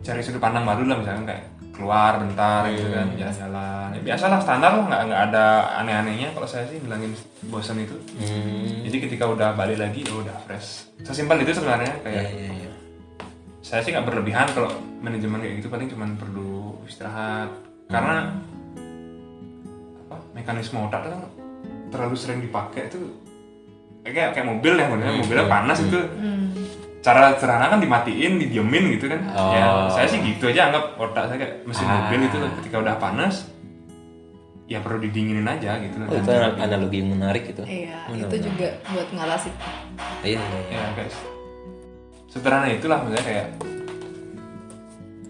[0.00, 1.44] cari sudut pandang baru lah misalkan kayak
[1.74, 3.88] keluar bentar gitu kan jalan-jalan.
[3.98, 5.46] Ya, biasalah standar lah nggak nggak ada
[5.82, 7.10] aneh-anehnya kalau saya sih bilangin
[7.50, 7.98] bosan itu.
[8.22, 8.86] Hmm.
[8.86, 10.86] jadi ketika udah balik lagi oh udah fresh.
[11.02, 12.72] Sesimpel itu sebenarnya Iya, kayak iya, iya.
[13.58, 14.70] saya sih nggak berlebihan kalau
[15.02, 17.50] manajemen kayak gitu paling cuma perlu istirahat.
[17.90, 18.30] Karena
[20.06, 21.26] apa mekanisme otak kan
[21.90, 23.18] terlalu sering dipakai tuh
[24.04, 25.98] kayak kayak mobil ya modelnya mobilnya panas itu.
[25.98, 26.54] Hmm.
[27.04, 29.52] Cara sederhana kan dimatiin didiemin gitu kan Oh.
[29.52, 31.92] ya saya sih gitu aja anggap otak saya kayak mesin Ah.
[32.02, 33.44] mobil itu loh ketika udah panas
[34.64, 37.60] ya perlu didinginin aja gitu loh Oh, itu Dan- analogi yang menarik itu.
[37.62, 38.46] Iya, Benar, itu benar.
[38.48, 39.54] juga buat ngalasin.
[40.24, 40.80] Iya, iya, iya.
[40.80, 41.16] ya guys
[42.26, 43.46] sederhana itulah maksudnya kayak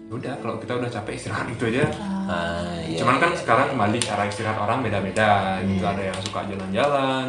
[0.07, 1.83] udah kalau kita udah capek istirahat gitu aja
[2.25, 2.97] Ah, iya.
[2.97, 5.29] cuman kan sekarang kembali cara istirahat orang beda-beda
[5.61, 7.27] gitu ada yang suka jalan-jalan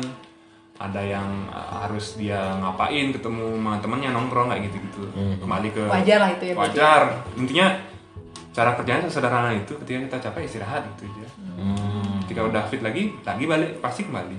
[0.77, 5.03] ada yang uh, harus dia ngapain ketemu sama temennya nongkrong kayak gitu-gitu.
[5.41, 6.55] Kembali ke Wajar lah itu ya.
[6.55, 6.77] berarti.
[6.77, 7.03] wajar.
[7.37, 7.67] Intinya
[8.57, 11.29] cara kerjanya sesederhana itu ketika kita capek istirahat gitu aja.
[11.57, 12.21] Hmm.
[12.25, 14.37] ketika udah fit lagi lagi balik pasti kembali.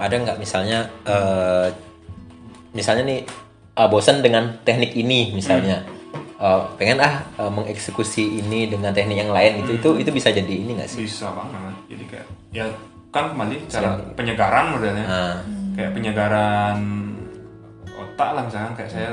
[0.00, 1.68] Ada nggak misalnya eh,
[2.72, 3.20] misalnya nih
[3.76, 5.84] eh, bosan dengan teknik ini misalnya.
[6.42, 10.52] Eh, pengen ah eh, mengeksekusi ini dengan teknik yang lain itu itu itu bisa jadi
[10.52, 11.04] ini nggak sih?
[11.04, 11.76] Bisa banget.
[11.92, 12.66] Jadi kayak ya
[13.12, 15.04] kan kembali cara penyegaran modelnya.
[15.04, 15.36] Nah
[15.72, 16.78] kayak penyegaran
[17.92, 19.10] otak lah misalkan kayak saya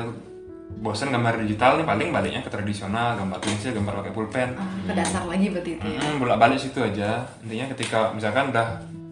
[0.79, 4.49] bosan gambar digital nih paling baliknya ke tradisional gambar pensil gambar pakai pulpen.
[4.55, 5.99] Ah, ke dasar lagi berarti itu ya?
[5.99, 7.27] Hmm, bolak balik situ aja.
[7.43, 8.67] Intinya ketika misalkan udah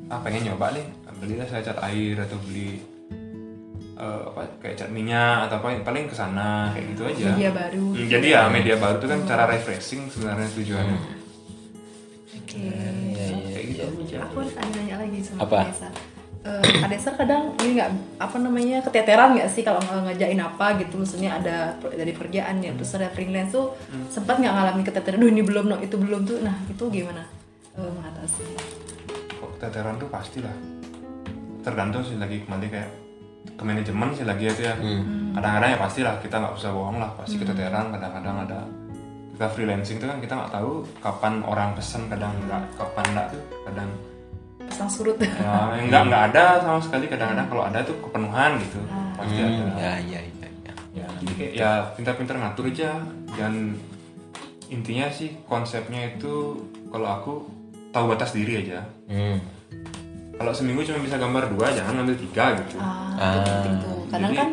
[0.07, 2.77] ah pengen nyoba nih belilah saya cat air atau beli
[3.97, 7.27] eh, apa kayak cat minyak atau apa paling ke sana kayak gitu aja.
[7.35, 7.85] Media baru.
[7.91, 11.16] Hmm, jadi ya media baru itu kan cara refreshing sebenarnya tujuannya
[12.47, 12.63] oke.
[13.51, 13.83] Kayak gitu.
[13.83, 15.59] Aja aku ada nanya lagi sama Apa?
[15.59, 15.89] Kak Desa.
[16.47, 17.91] Eh, Kak Desa kadang ini nggak
[18.23, 20.95] apa namanya keteteran nggak sih kalau ngerjain apa gitu?
[20.95, 23.75] Maksudnya ada dari kerjaan ya terus ada freelance tuh
[24.07, 25.19] sempat nggak ngalamin keteteran?
[25.19, 26.39] Duh ini belum no itu belum tuh.
[26.39, 27.27] Nah itu gimana?
[27.75, 28.43] Eh, mengatasi.
[29.43, 30.55] Kok keteteran tuh pasti lah.
[31.67, 32.89] Tergantung sih lagi kembali kayak
[33.47, 34.75] ke manajemen sih lagi itu ya
[35.35, 37.11] kadang-kadang ya pasti lah kita nggak usah bohong lah.
[37.19, 38.59] Pasti keteteran kadang-kadang ada
[39.37, 43.41] kita freelancing tuh kan kita nggak tahu kapan orang pesen kadang nggak kapan enggak tuh
[43.69, 43.89] kadang
[44.65, 45.17] pasang surut.
[45.21, 48.81] Ya, nggak nggak ada sama sekali kadang-kadang kalau ada tuh kepenuhan gitu.
[49.13, 49.63] Pasti ada.
[49.77, 50.73] Ya ya ya, ya.
[50.97, 52.97] ya jadi kayak ya pintar-pintar ngatur aja.
[53.37, 53.77] Dan
[54.73, 56.57] intinya sih konsepnya itu
[56.89, 57.33] kalau aku
[57.93, 58.81] tahu batas diri aja.
[59.05, 59.37] Hmm.
[60.37, 62.77] kalau seminggu cuma bisa gambar dua jangan ngambil tiga gitu.
[62.77, 64.49] Ah, itu penting tuh kadang Jadi- kan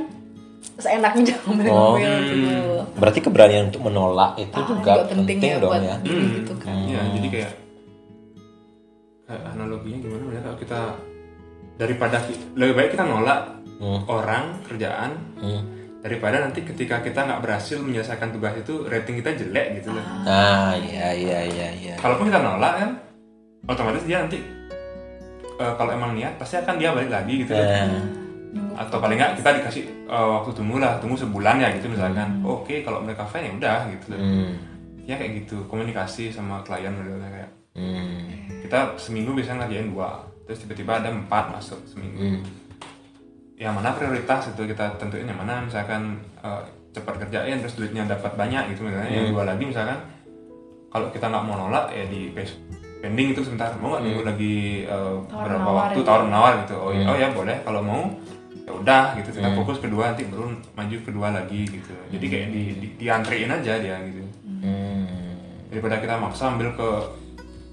[0.76, 2.82] seenaknya jangan ngambil Oh, ngambil gitu.
[2.94, 5.96] Berarti keberanian untuk menolak itu Ah, juga penting, ya dong buat ya.
[5.98, 6.28] Hmm.
[6.34, 7.52] gitu kan ya jadi kayak
[9.46, 10.80] analoginya gimana ya kalau kita
[11.74, 12.16] daripada
[12.54, 13.40] lebih baik kita nolak
[13.74, 14.06] Hmm.
[14.06, 15.62] orang kerjaan Hmm.
[15.98, 20.04] daripada nanti ketika kita nggak berhasil menyelesaikan tugas itu rating kita jelek gitu loh.
[20.22, 22.90] Nah ya ya ya ya kalaupun kita nolak kan
[23.66, 24.38] otomatis dia nanti
[25.54, 27.66] eh, kalau emang niat pasti akan dia balik lagi gitu loh.
[28.74, 32.42] Atau paling nggak kita dikasih eh, waktu tunggu lah tunggu sebulan ya gitu misalkan.
[32.42, 34.06] Oh, oke kalau mereka fine ya udah gitu.
[34.14, 34.52] Hmm.
[35.04, 37.50] ya kayak gitu komunikasi sama klien modelnya kayak.
[37.74, 38.24] Hmm.
[38.64, 42.16] kita seminggu bisa ngerjain dua terus tiba-tiba ada empat masuk seminggu.
[42.16, 42.40] Hmm.
[43.58, 46.62] yang mana prioritas itu kita tentuin yang mana misalkan eh,
[46.94, 49.10] cepat kerjain terus duitnya dapat banyak gitu misalnya.
[49.10, 49.98] Yang dua lagi misalkan
[50.94, 52.30] kalau kita nggak mau nolak ya di
[53.02, 53.74] pending itu sebentar.
[53.82, 54.56] Mau nggak nunggu lagi
[54.86, 56.06] Tawar berapa waktu gitu.
[56.06, 56.74] tawar menawar gitu.
[56.78, 57.56] Oh, oh ya boleh.
[57.66, 58.02] Kalau mau
[58.64, 61.92] ya udah gitu kita fokus kedua nanti baru maju kedua lagi gitu.
[62.16, 64.24] Jadi kayak di, di diantriin aja dia gitu.
[64.64, 65.04] Hmm.
[65.68, 66.88] daripada kita maksa ambil ke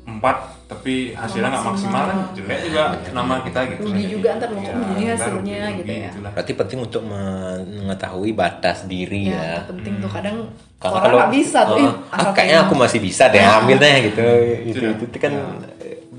[0.02, 2.04] empat tapi hasilnya nggak maksimal.
[2.10, 3.82] kan jelek juga nama kita gitu.
[3.88, 6.10] Rugi juga ntar loh, Iya, kok begini ntar hasilnya rugi, gitu ya.
[6.10, 6.32] gitulah.
[6.34, 10.38] berarti penting untuk mengetahui batas diri ya, ya, penting tuh kadang
[10.82, 14.26] Karena orang kalau nggak bisa tuh oh, ah, kayaknya aku masih bisa deh ambilnya gitu.
[14.66, 14.92] Itu Sudah.
[14.98, 15.34] itu, kan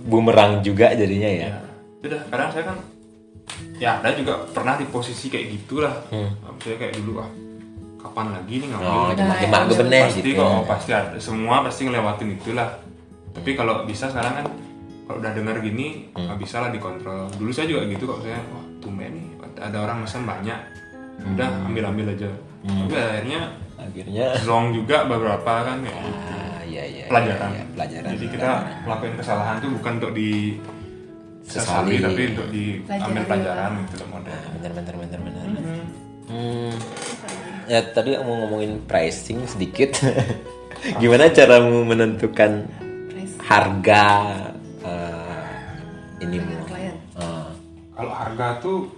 [0.06, 1.50] bumerang juga jadinya ya.
[1.50, 2.76] Ya sudah kadang saya kan
[3.82, 5.94] ya ada juga pernah di posisi kayak gitulah.
[6.54, 7.30] Misalnya kayak dulu ah
[7.98, 8.86] kapan lagi nih ngambil?
[8.86, 9.18] Oh gitu.
[9.18, 9.76] cuma ya, cuma ambil.
[9.82, 12.70] bener pasti gitu kok pasti ada semua pasti ngelewatin itulah.
[13.34, 14.46] Tapi kalau bisa sekarang kan
[15.10, 17.26] kalau udah dengar gini nggak bisa lah dikontrol.
[17.34, 19.26] Dulu saya juga gitu kok saya wah tumben nih
[19.58, 20.60] ada orang pesan banyak.
[21.34, 22.30] Udah ambil ambil aja
[22.62, 23.40] tapi akhirnya
[23.74, 26.30] akhirnya zong juga beberapa kan kayak gitu.
[26.30, 27.50] ah iya iya pelajaran.
[27.50, 28.10] iya, pelajaran.
[28.14, 28.50] Jadi kita
[28.86, 30.30] melakukan kesalahan tuh bukan untuk di
[31.42, 31.59] Sesali.
[31.61, 34.33] sesali tapi untuk diambil pelajaran gitu loh model.
[34.55, 35.44] bener bener bener bener
[36.24, 36.72] Hmm.
[37.66, 40.00] ya tadi mau ngomongin pricing sedikit
[41.02, 42.70] gimana caramu menentukan
[43.42, 44.05] harga
[44.81, 45.44] eh,
[46.20, 46.96] ini klien.
[47.92, 48.88] Kalau harga tuh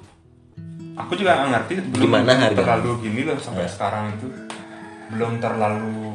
[0.95, 2.55] aku juga nggak ngerti belum Gimana harga?
[2.55, 4.27] terlalu gini loh sampai sekarang itu
[5.11, 6.15] belum terlalu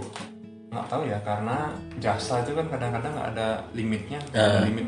[0.70, 4.88] nggak tahu ya karena jasa itu kan kadang-kadang nggak ada limitnya ada limit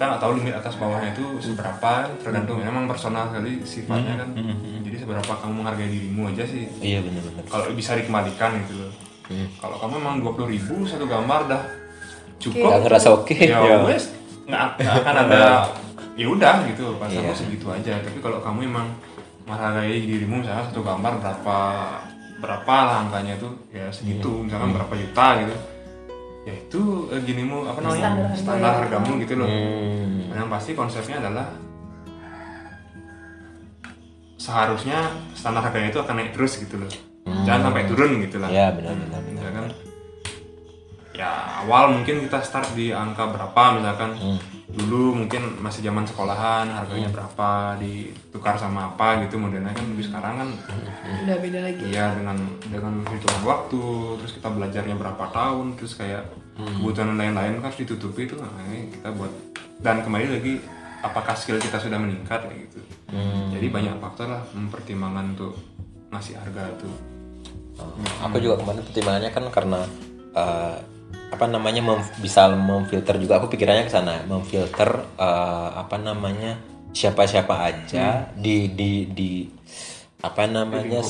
[0.00, 2.64] kita nggak tahu limit atas bawahnya itu seberapa tergantung.
[2.64, 4.32] Memang personal sekali sifatnya kan.
[4.80, 6.72] jadi seberapa kamu menghargai dirimu aja sih.
[6.80, 8.92] Iya bener kalau bisa dikembalikan gitu loh.
[9.60, 11.62] Kalau kamu emang dua puluh ribu satu gambar dah
[12.40, 12.64] cukup.
[12.64, 13.76] Nggak ngerasa oke, ya ya.
[13.84, 14.08] wes
[14.48, 15.68] nggak akan ada
[16.16, 16.96] ya udah gitu.
[16.96, 17.36] Pasamu Iya.
[17.36, 18.00] segitu aja.
[18.00, 18.88] Tapi kalau kamu emang
[19.44, 21.58] menghargai dirimu misalnya satu gambar berapa
[22.40, 23.52] berapa lah angkanya tuh?
[23.68, 25.52] Ya segitu misalkan berapa juta gitu
[26.50, 26.82] ya itu
[27.14, 28.10] eh, ginimu apa namanya?
[28.10, 28.98] Standar standar, harga.
[28.98, 29.46] hargamu gitu loh.
[29.46, 30.34] Hmm.
[30.34, 31.46] yang pasti konsepnya adalah
[34.40, 34.98] seharusnya
[35.36, 36.90] standar harganya itu akan naik terus gitu loh.
[37.46, 38.50] Jangan sampai turun gitu lah.
[38.50, 39.30] Ya benar benar benar.
[39.30, 39.66] misalkan
[41.14, 41.30] ya
[41.62, 44.10] awal mungkin kita start di angka berapa misalkan.
[44.18, 44.40] Hmm.
[44.70, 50.34] Dulu mungkin masih zaman sekolahan harganya berapa ditukar sama apa gitu modelnya kan lebih sekarang
[50.38, 50.48] kan
[51.26, 51.82] udah beda lagi.
[51.90, 52.38] Iya dengan
[52.70, 53.82] dengan hitungan waktu
[54.22, 56.22] terus kita belajarnya berapa tahun terus kayak
[56.54, 59.32] kebutuhan lain-lain kan harus ditutupi itu nah, ini kita buat
[59.80, 60.54] dan kembali lagi
[61.00, 62.80] apakah skill kita sudah meningkat kayak gitu.
[63.50, 65.56] Jadi banyak faktor lah mempertimbangkan untuk
[66.12, 66.94] ngasih harga tuh.
[68.28, 69.80] Aku juga kemarin pertimbangannya kan karena
[70.36, 70.76] eh,
[71.30, 73.38] apa namanya mem- bisa memfilter juga.
[73.38, 76.58] Aku pikirannya ke sana, memfilter eh, apa namanya
[76.90, 79.30] siapa-siapa aja di di di
[80.20, 81.00] apa namanya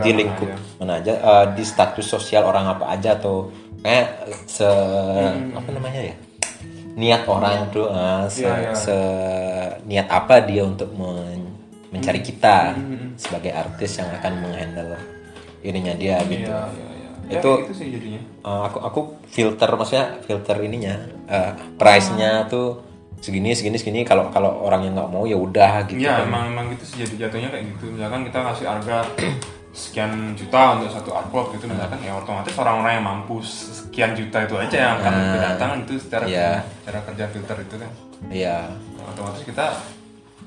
[0.00, 4.08] di lingkup mana aja eh, di status sosial orang apa aja atau kayak
[4.44, 4.66] se
[5.52, 6.14] apa namanya ya
[6.96, 8.72] niat orang tuh eh, se, Iya, iya.
[8.74, 11.52] se- niat apa dia untuk men-
[11.92, 12.74] mencari kita
[13.14, 14.98] sebagai artis yang akan menghandle
[15.60, 16.48] ininya dia gitu.
[16.48, 16.85] iya iya iya
[17.26, 18.20] Ya, Itu- gitu sih jadinya.
[18.40, 20.94] Uh, aku aku filter maksudnya filter ininya
[21.26, 22.80] uh, price-nya tuh
[23.18, 24.00] segini segini segini.
[24.02, 26.26] Kalau kalau orang yang nggak mau ya udah gitu Iya kan.
[26.26, 27.90] emang emang gitu sih jadi jatuhnya kayak gitu.
[27.90, 28.96] Misalkan kita ngasih harga
[29.76, 34.56] sekian juta untuk satu artwork gitu misalkan ya otomatis orang-orang yang mampu sekian juta itu
[34.56, 36.50] aja yang akan kedatangan itu secara Iya.
[36.80, 37.90] cara kerja filter itu kan.
[38.30, 38.58] Iya.
[38.72, 39.66] Nah, otomatis kita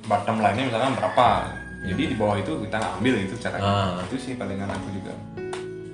[0.04, 1.28] bottom line-nya misalkan berapa.
[1.80, 4.04] Jadi di bawah itu kita nggak ambil itu caranya Ah.
[4.04, 5.14] itu sih palingan aku juga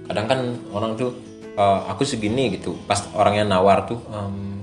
[0.05, 0.39] Kadang kan
[0.69, 1.09] orang tuh
[1.53, 2.77] uh, aku segini gitu.
[2.83, 4.61] Pas orangnya nawar tuh um,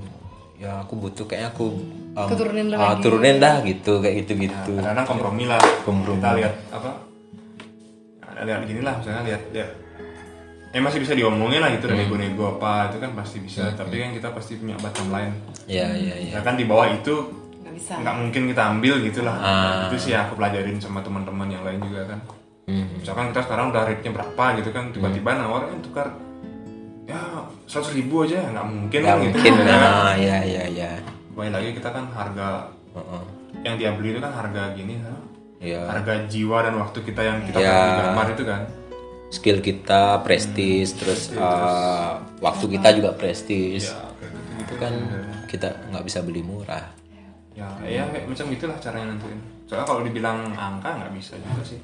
[0.55, 1.65] ya aku butuh kayaknya aku
[2.13, 3.01] um, Keturunin uh, lagi.
[3.01, 4.71] turunin dah gitu kayak gitu-gitu.
[4.73, 6.17] kadang-kadang kompromi lah Kompromi.
[6.17, 6.89] kita lihat apa
[8.33, 9.69] ya, lihat gini lah misalnya lihat lihat
[10.71, 11.93] eh masih bisa diomongin lah gitu Hmm.
[11.93, 15.33] dan nego-nego apa itu kan pasti bisa tapi kan kita pasti punya bottom line
[15.65, 16.31] Iya iya iya.
[16.33, 17.13] ya kan di bawah itu
[17.59, 19.85] nggak bisa nggak mungkin kita ambil gitu lah Ah.
[19.85, 22.19] itu sih aku pelajarin sama teman-teman yang lain juga kan
[22.63, 22.87] Hmm.
[22.95, 26.15] misalkan kita sekarang udah rate-nya berapa gitu kan tiba-tiba nawarin tukar
[27.03, 27.19] ya
[27.67, 29.51] seratus ribu aja nggak mungkin Nggak kan gitu mungkin.
[29.53, 29.81] Ya kan?
[29.83, 30.91] Nah, iya iya iya.
[31.27, 32.47] Kembali lagi kita kan harga
[32.93, 33.23] Heeh.
[33.61, 35.17] yang dia beli itu kan harga gini kan
[35.59, 35.81] Iya.
[35.87, 37.67] harga jiwa dan waktu kita yang kita Iya.
[37.69, 38.61] pakai di gambar itu kan
[39.27, 44.07] skill kita prestis terus uh, waktu kita juga prestis ya
[44.55, 44.93] itu kan
[45.47, 46.85] kita nggak bisa beli murah
[47.51, 51.79] ya ya kayak macam itulah caranya nentuin soalnya kalau dibilang angka nggak bisa juga sih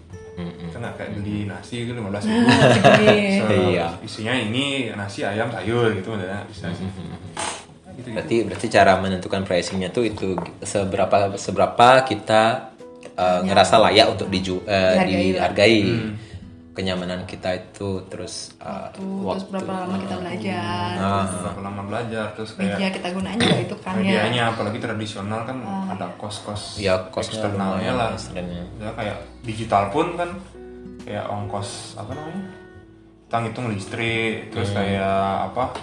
[0.80, 2.48] nggak kayak beli nasi itu lima belas ribu.
[2.48, 3.88] So, Iya.
[4.00, 6.88] isinya ini nasi ayam sayur gitu modelnya bisa sih.
[8.00, 12.72] Gitu berarti berarti cara menentukan pricingnya tuh itu seberapa seberapa kita
[13.20, 15.80] uh, ngerasa layak untuk diju, uh, Dihargai dihargai
[16.80, 20.92] kenyamanan kita itu terus uh, Tuh, terus berapa lama kita belajar?
[20.96, 21.28] Ah.
[21.28, 24.24] berapa lama belajar terus kayak media kita gunain juga itu kan ya.
[24.24, 25.58] medianya apalagi tradisional kan
[25.92, 28.10] ada kos-kos ya kosnya eksternalnya lah.
[28.80, 30.40] ya kayak digital pun kan
[31.04, 32.44] kayak ongkos apa namanya?
[33.28, 35.76] Kita ngitung listrik terus kayak apa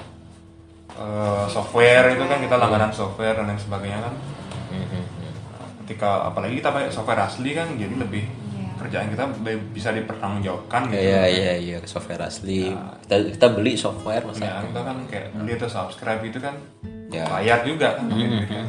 [0.97, 4.15] eh, software itu kan kita langganan software dan lain sebagainya kan.
[4.73, 8.46] Nah, ketika apalagi kita pakai software asli kan jadi lebih
[8.77, 9.25] kerjaan kita
[9.71, 12.71] bisa dipertanggungjawabkan gitu Iya iya iya software asli.
[13.03, 16.55] Kita kita beli software masa ya kita kan kayak beli atau subscribe itu kan
[17.07, 17.23] Ya.
[17.25, 18.11] bayar juga kan.
[18.11, 18.45] Gitu.
[18.45, 18.67] Kan.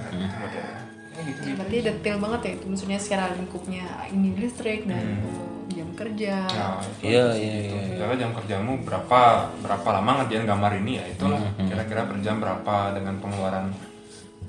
[1.18, 5.66] Ya, gitu Ya, berarti detail banget ya itu maksudnya secara lingkupnya ini listrik dan uh,
[5.68, 6.68] jam kerja Ya,
[7.02, 9.20] Iya, iya, iya, Misalnya jam kerjamu berapa
[9.60, 11.42] berapa lama ngerjain gambar ini ya itulah.
[11.42, 13.74] Hmm, kira-kira per jam berapa dengan pengeluaran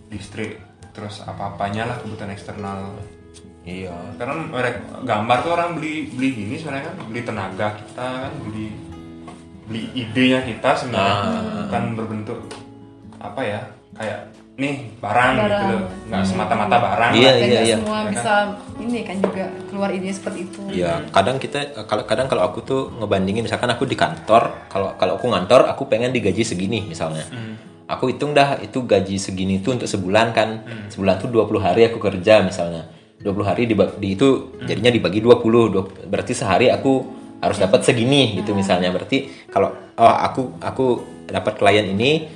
[0.08, 0.60] listrik
[0.92, 2.92] terus apa-apanya lah kebutuhan eksternal.
[3.68, 8.32] Iya Karena mereka gambar tuh orang beli beli gini sebenarnya kan beli tenaga kita kan
[8.42, 8.66] beli
[9.62, 11.28] beli idenya kita sebenarnya Ah.
[11.62, 12.38] bukan berbentuk
[13.18, 13.60] apa ya
[13.92, 14.20] kayak
[14.54, 15.70] nih barang, gitu Barang.
[15.70, 17.34] loh nggak semata-mata barang Iya, lah.
[17.38, 17.76] iya, iya.
[17.76, 18.34] semua bisa
[18.76, 22.90] ini kan juga keluar ide seperti itu Ya, kadang kita kalau kadang kalau aku tuh
[22.92, 27.22] ngebandingin misalkan aku di kantor, kalau kalau aku ngantor aku pengen digaji segini misalnya.
[27.86, 30.60] Aku hitung dah itu gaji segini tuh untuk sebulan kan.
[30.88, 32.82] Sebulan tuh 20 hari aku kerja misalnya.
[33.18, 34.28] 20 hari dibagi di itu
[34.62, 37.02] jadinya dibagi 20, dua- berarti sehari aku
[37.38, 38.90] harus dapat segini gitu misalnya.
[38.90, 40.86] Berarti kalau oh aku aku
[41.24, 42.26] dapat klien ini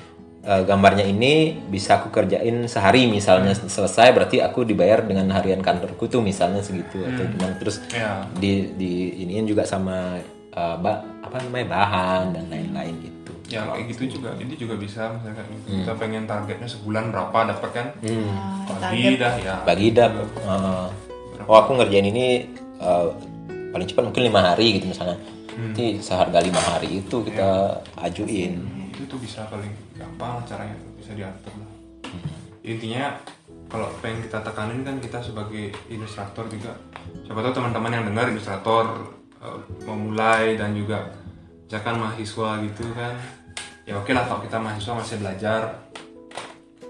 [0.43, 6.07] eh, gambarnya ini bisa aku kerjain sehari misalnya selesai berarti aku dibayar dengan harian kantorku
[6.07, 8.27] tuh misalnya segitu atau gimana terus Ya.
[8.33, 10.19] di di iniin juga sama
[10.53, 13.12] ba- apa namanya bahan dan lain-lain gitu.
[13.53, 14.31] Ya kayak gitu juga.
[14.41, 15.67] ini juga bisa misalkan gitu.
[15.69, 15.79] Hmm.
[15.85, 17.87] kita pengen targetnya sebulan berapa dapat kan?
[18.01, 19.57] Ah, bagi dah ya.
[19.69, 20.89] Bagi dah eh,
[21.45, 22.49] oh aku ngerjain ini
[22.81, 23.07] eh,
[23.73, 25.21] paling cepat mungkin lima hari gitu misalnya.
[25.53, 28.81] Nanti seharga lima hari itu kita ajuin.
[28.93, 31.71] itu tuh bisa paling gampang lah caranya bisa diatur lah.
[32.65, 33.17] Intinya
[33.69, 36.77] kalau pengen kita tekanin kan kita sebagai ilustrator juga.
[37.25, 39.13] Siapa tahu teman-teman yang dengar ilustrator
[39.45, 41.23] eh, memulai dan juga
[41.73, 43.17] misalkan mahasiswa gitu kan
[43.83, 45.61] ya oke lah kalau kita mahasiswa masih belajar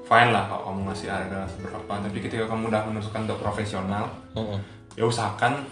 [0.03, 4.59] fine lah kalau kamu ngasih harga berapa tapi ketika kamu udah menentukan untuk profesional Mm-mm.
[4.93, 5.65] ya usahakan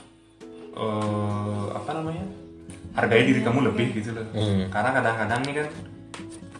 [0.72, 2.24] eh, apa namanya
[2.92, 4.66] hargai diri kamu lebih gitu loh Hmm.
[4.68, 5.68] karena kadang-kadang nih kan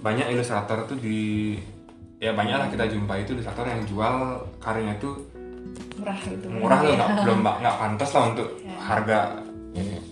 [0.01, 1.57] banyak ilustrator tuh di
[2.17, 4.15] ya banyak lah kita jumpai itu ilustrator yang jual
[4.59, 5.11] karyanya itu
[5.97, 6.97] murah gitu murah loh Iya.
[6.97, 8.77] nggak belum nggak nggak pantas lah untuk Ya.
[8.79, 9.19] harga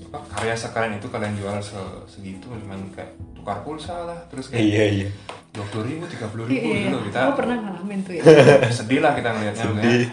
[0.08, 4.62] apa, karya sekalian itu kalian jual se- segitu cuman kayak tukar pulsa lah terus kayak
[4.62, 5.08] iya iya
[5.50, 6.78] dua puluh ribu tiga puluh Iya, ribu iya.
[6.78, 8.22] gitu loh kita pernah ngalamin tuh ya.
[8.78, 10.04] sedih lah kita ngelihatnya Sedih.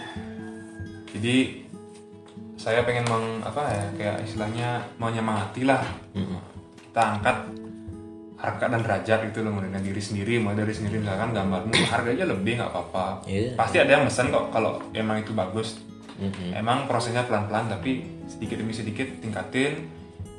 [1.12, 1.36] jadi
[2.56, 6.40] saya pengen meng apa ya kayak istilahnya menyemangati lah Mm-mm.
[6.84, 7.38] kita angkat
[8.36, 12.26] harga dan derajat gitu loh dengan diri sendiri mulai dari sendiri misalkan gambarmu harga aja
[12.26, 13.54] lebih nggak apa-apa Iya.
[13.56, 15.80] pasti ada yang mesen kok kalau emang itu bagus
[16.16, 16.52] Mm-mm.
[16.54, 19.86] emang prosesnya pelan-pelan tapi sedikit demi sedikit tingkatin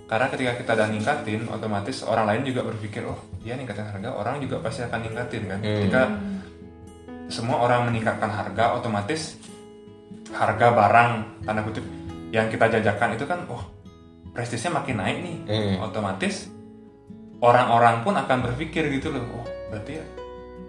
[0.06, 4.38] karena ketika kita udah ningkatin otomatis orang lain juga berpikir oh dia ningkatin harga orang
[4.38, 5.70] juga pasti akan ningkatin kan Hmm.
[5.82, 6.02] ketika
[7.26, 9.34] semua orang meningkatkan harga otomatis
[10.30, 11.10] harga barang
[11.42, 11.82] tanda kutip
[12.30, 13.62] yang kita jajakan itu kan oh
[14.30, 15.74] prestisnya makin naik nih Hmm.
[15.82, 16.50] otomatis
[17.38, 19.98] orang-orang pun akan berpikir gitu loh oh berarti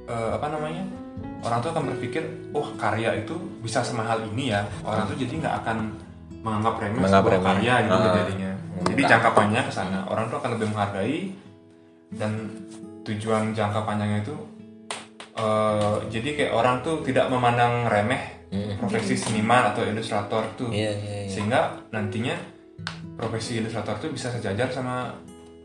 [0.07, 0.83] eh, apa namanya
[1.41, 5.55] orang tuh akan berpikir oh karya itu bisa semahal ini ya orang tuh jadi nggak
[5.63, 5.77] akan
[6.47, 7.47] menganggap remeh Menganggap sebuah remeh.
[7.49, 8.15] karya gitu Ah.
[8.15, 9.09] jadinya jadi Enggak.
[9.11, 11.19] jangka panjang ke sana orang tuh akan lebih menghargai
[12.09, 12.31] dan
[13.03, 14.35] tujuan jangka panjangnya itu
[15.35, 18.79] eh, jadi kayak orang tuh tidak memandang remeh Mm.
[18.79, 21.27] profesi seniman atau ilustrator tuh Iya, iya, iya.
[21.27, 22.31] sehingga nantinya
[23.13, 25.11] profesi ilustrator tuh bisa sejajar sama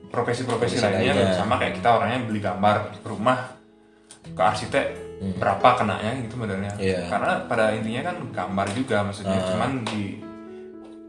[0.04, 1.30] profesi-profesi Profesi lainnya lainnya.
[1.32, 3.38] sama kayak kita orangnya beli gambar rumah
[4.26, 4.86] ke arsitek
[5.38, 6.82] berapa kenanya gitu modelnya Hmm.
[6.82, 7.06] Iya.
[7.06, 9.46] karena pada intinya kan gambar juga maksudnya Ah.
[9.46, 10.02] cuman di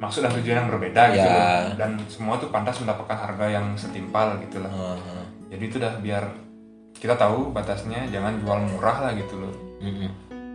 [0.03, 1.31] maksud dan tujuan yang berbeda gitu Ya.
[1.63, 1.79] loh.
[1.79, 5.25] dan semua tuh pantas mendapatkan harga yang setimpal gitu lah Ah, ah.
[5.47, 6.23] jadi itu udah biar
[6.93, 10.11] kita tahu batasnya jangan jual murah lah gitu loh Mm-mm.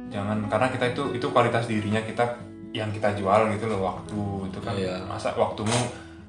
[0.09, 2.25] jangan karena kita itu itu kualitas dirinya kita
[2.71, 5.01] yang kita jual gitu loh waktu itu kan Iya.
[5.03, 5.77] masa waktumu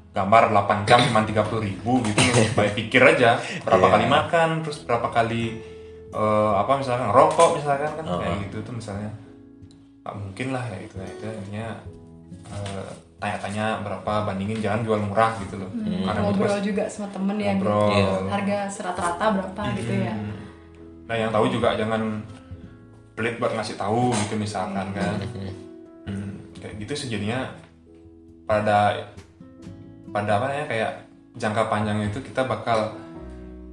[0.10, 3.94] gambar 8 jam cuma 30 ribu gitu supaya pikir aja berapa Iya.
[3.94, 5.44] kali makan terus berapa kali
[6.10, 8.18] eh, apa misalkan rokok misalkan kan Uh-huh.
[8.18, 9.12] kayak gitu tuh misalnya
[10.02, 11.68] nggak mungkin lah ya itu itu intinya
[12.50, 15.70] eh, tanya-tanya berapa bandingin jangan jual murah gitu loh.
[15.76, 17.92] Karena itu ngobrol pasti juga sama temen ya ngobrol.
[17.92, 18.08] Iya.
[18.32, 20.14] harga serata-rata berapa gitu ya.
[20.16, 20.36] Hmm.
[21.06, 22.24] Nah yang tahu juga jangan
[23.20, 25.20] pelit buat ngasih tahu gitu misalkan kan.
[26.08, 27.52] Hmm, kayak gitu sih jadinya
[28.48, 29.12] pada
[30.10, 30.92] pada apa namanya kayak
[31.36, 32.96] jangka panjang itu kita bakal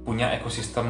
[0.03, 0.87] punya ekosistem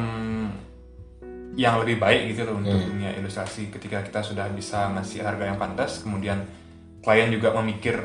[1.58, 3.70] yang lebih baik gitu loh untuk dunia ilustrasi.
[3.70, 6.42] Ketika kita sudah bisa ngasih harga yang pantas kemudian
[7.06, 8.02] klien juga memikir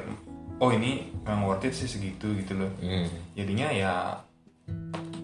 [0.64, 3.08] oh ini memang worth it sih segitu gitu loh Mm.
[3.36, 3.94] jadinya ya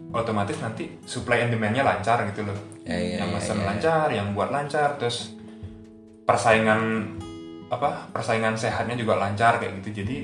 [0.10, 2.58] otomatis nanti supply and demand-nya lancar gitu loh.
[2.82, 3.66] Ya, ya, yang ya, mesen ya.
[3.66, 5.38] lancar, yang buat lancar, terus
[6.26, 7.14] persaingan
[7.70, 8.10] apa?
[8.10, 10.02] Persaingan sehatnya juga lancar kayak gitu.
[10.02, 10.18] Jadi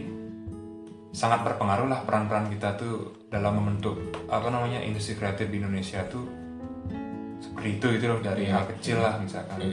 [1.13, 3.95] sangat berpengaruh lah peran-peran kita tuh dalam membentuk
[4.27, 6.27] apa namanya industri kreatif di Indonesia tuh
[7.39, 9.63] seperti itu gitu loh dari hal kecil lah misalkan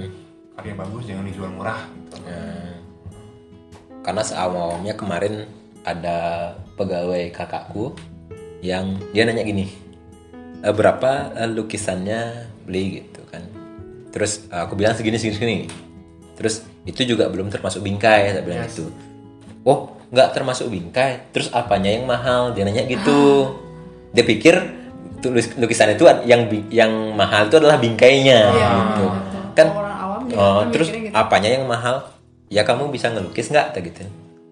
[0.55, 2.21] karya bagus jangan dijual murah gitu.
[2.23, 2.79] Nah,
[4.03, 5.47] karena seawal-awalnya kemarin
[5.83, 7.95] ada pegawai kakakku
[8.63, 9.67] yang dia nanya gini
[10.63, 12.21] "E, berapa eh, lukisannya
[12.63, 13.03] beli?
[13.03, 13.43] Gitu kan.
[14.11, 15.59] Terus eh, aku bilang segini segini segini.
[16.39, 18.75] Terus itu juga belum termasuk bingkai saya bilang Yes.
[18.75, 18.91] gitu.
[19.63, 21.31] Oh nggak termasuk bingkai?
[21.31, 22.55] Terus apanya yang mahal?
[22.55, 23.55] Dia nanya gitu.
[24.13, 24.55] Dia pikir
[25.23, 29.05] tulis lukisan itu yang yang mahal itu adalah bingkainya Iya, gitu.
[29.55, 31.11] Kan orang awam Oh, kan terus gitu.
[31.15, 32.11] apanya yang mahal?
[32.53, 33.73] Ya kamu bisa ngelukis nggak?
[33.75, 34.05] Gitu.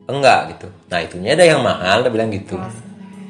[0.06, 0.66] Enggak gitu.
[0.88, 2.56] Nah itunya ada yang mahal, dia bilang gitu.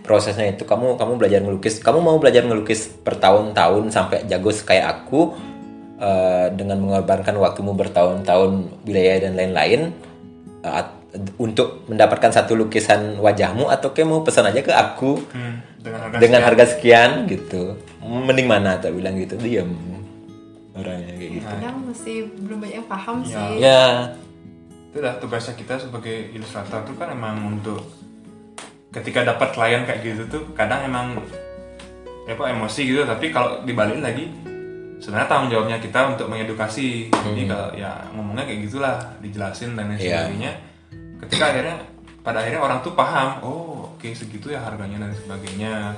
[0.00, 1.78] Prosesnya itu kamu kamu belajar ngelukis.
[1.78, 5.34] Kamu mau belajar ngelukis bertahun-tahun sampai jago kayak aku
[5.98, 8.50] eh, dengan mengorbankan waktumu bertahun-tahun
[8.80, 9.92] biaya dan lain-lain
[10.62, 10.96] at-
[11.36, 16.38] untuk mendapatkan satu lukisan wajahmu atau kamu pesan aja ke aku Hmm, dengan harga dengan
[16.38, 16.48] sekian.
[16.48, 17.62] harga sekian gitu.
[18.00, 18.78] Mending mana?
[18.78, 19.34] Tak bilang gitu.
[19.36, 19.74] Diam
[20.72, 21.46] orangnya kayak gitu.
[21.46, 23.26] kadang masih belum banyak yang paham Iya.
[23.28, 23.82] sih Ya,
[24.90, 27.78] itu dah tugasnya kita sebagai ilustrator tuh kan emang untuk
[28.90, 31.14] ketika dapat klien kayak gitu tuh kadang emang
[32.26, 34.26] ya kok emosi gitu tapi kalau dibalik lagi
[35.00, 37.08] sebenarnya tanggung jawabnya kita untuk mengedukasi.
[37.08, 40.04] Jadi kalau ya ngomongnya kayak gitulah dijelasin dan lain Hmm.
[40.04, 40.18] Iya.
[40.28, 40.52] sebagainya.
[41.24, 41.76] Ketika akhirnya
[42.20, 45.96] pada akhirnya orang tuh paham oh oke segitu ya harganya dan sebagainya.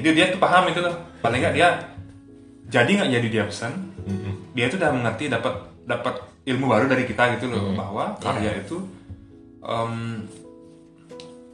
[0.00, 1.68] Jadi dia tuh paham itu loh paling nggak dia
[2.72, 3.72] jadi nggak jadi dia pesan.
[4.56, 5.54] Dia tuh udah mengerti dapat
[5.84, 6.14] dapat
[6.44, 8.82] ilmu baru dari kita gitu loh bahwa karya itu
[9.60, 10.26] em,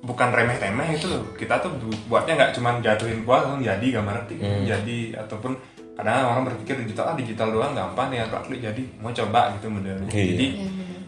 [0.01, 1.23] bukan remeh-temeh itu loh.
[1.35, 4.25] Kita tuh bu- buatnya nggak cuman jatuhin kuah langsung jadi gambar
[4.65, 5.53] jadi ataupun
[5.93, 9.67] kadang orang berpikir digital ah digital doang gampang ya klik klik jadi mau coba gitu
[9.67, 10.25] modelnya Iya.
[10.31, 11.01] jadi Iya, bener.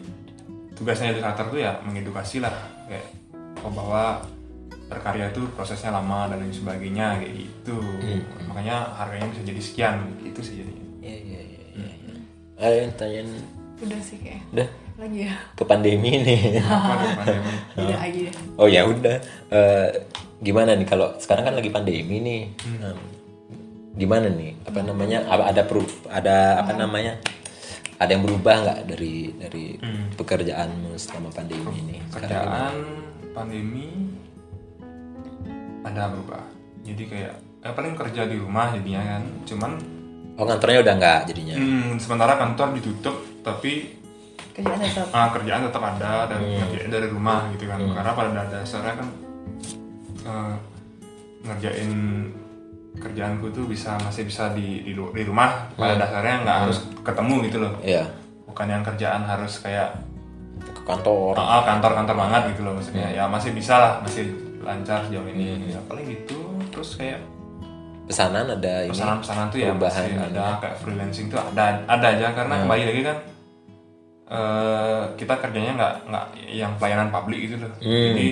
[0.75, 2.51] tugasnya ilustrator tuh ya mengedukasi lah.
[2.85, 3.07] Kayak
[3.63, 4.19] oh bahwa
[4.85, 7.79] berkarya itu prosesnya lama dan lain sebagainya kayak gitu.
[8.45, 10.85] Makanya harganya bisa jadi sekian gitu sih jadinya.
[10.99, 11.61] Iya iya iya.
[11.79, 12.13] iya.
[12.59, 13.29] Ada yang tanyain
[13.81, 14.69] udah sih kayak udah
[15.01, 16.61] lagi ya ke pandemi nih.
[17.17, 19.17] pandemi udah aja deh Oh ya udah.
[19.49, 19.89] Eh,
[20.41, 22.41] gimana nih kalau sekarang kan lagi pandemi nih.
[22.81, 22.99] Em,
[23.97, 24.53] gimana nih?
[24.65, 25.25] Apa namanya?
[25.25, 27.17] Ada peru ada apa namanya?
[27.97, 29.65] Ada yang berubah nggak dari dari
[30.17, 31.97] pekerjaanmu selama pandemi ini?
[32.09, 32.75] Sekarang kerjaan
[33.33, 33.87] pandemi
[35.81, 36.43] ada berubah
[36.85, 39.71] jadi kayak eh, paling kerja di rumah jadinya kan cuman
[40.35, 41.55] Oh kantornya udah nggak jadinya?
[41.55, 43.97] hmm, sementara kantor ditutup tapi
[44.51, 45.07] kerjaan tetap.
[45.11, 47.79] Ah, kerjaan tetap ada dan ngerjain dari rumah gitu kan.
[47.79, 49.07] Karena pada dasarnya kan
[50.21, 50.55] eh,
[51.41, 51.91] ngerjain
[52.91, 55.71] kerjaanku tuh bisa masih bisa di di, di rumah.
[55.73, 57.73] Pada dasarnya nggak harus ketemu gitu loh.
[57.81, 58.05] Iya.
[58.43, 59.95] bukan yang kerjaan harus kayak
[60.61, 61.39] Ke kantor.
[61.39, 63.07] ah, kantor-kantor banget gitu loh maksudnya.
[63.09, 64.27] Ya masih bisa lah masih
[64.59, 65.71] lancar sejauh ini.
[65.71, 67.23] Ya paling gitu terus kayak
[68.07, 68.91] Pesanan ada ini.
[68.91, 70.45] pesanan-pesanan tuh ya masih ada.
[70.59, 72.27] kayak freelancing tuh ada ada aja.
[72.35, 73.17] Karena kembali lagi kan
[74.31, 77.71] eh, kita kerjanya nggak nggak yang pelayanan publik gitu loh.
[78.11, 78.27] Jadi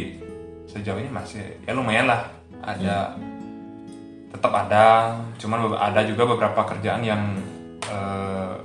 [0.69, 2.21] sejauh ini masih ya lumayan lah.
[2.59, 3.15] Ada
[4.29, 5.15] tetap ada.
[5.39, 7.21] Cuman ada juga beberapa kerjaan yang
[7.87, 8.55] eh,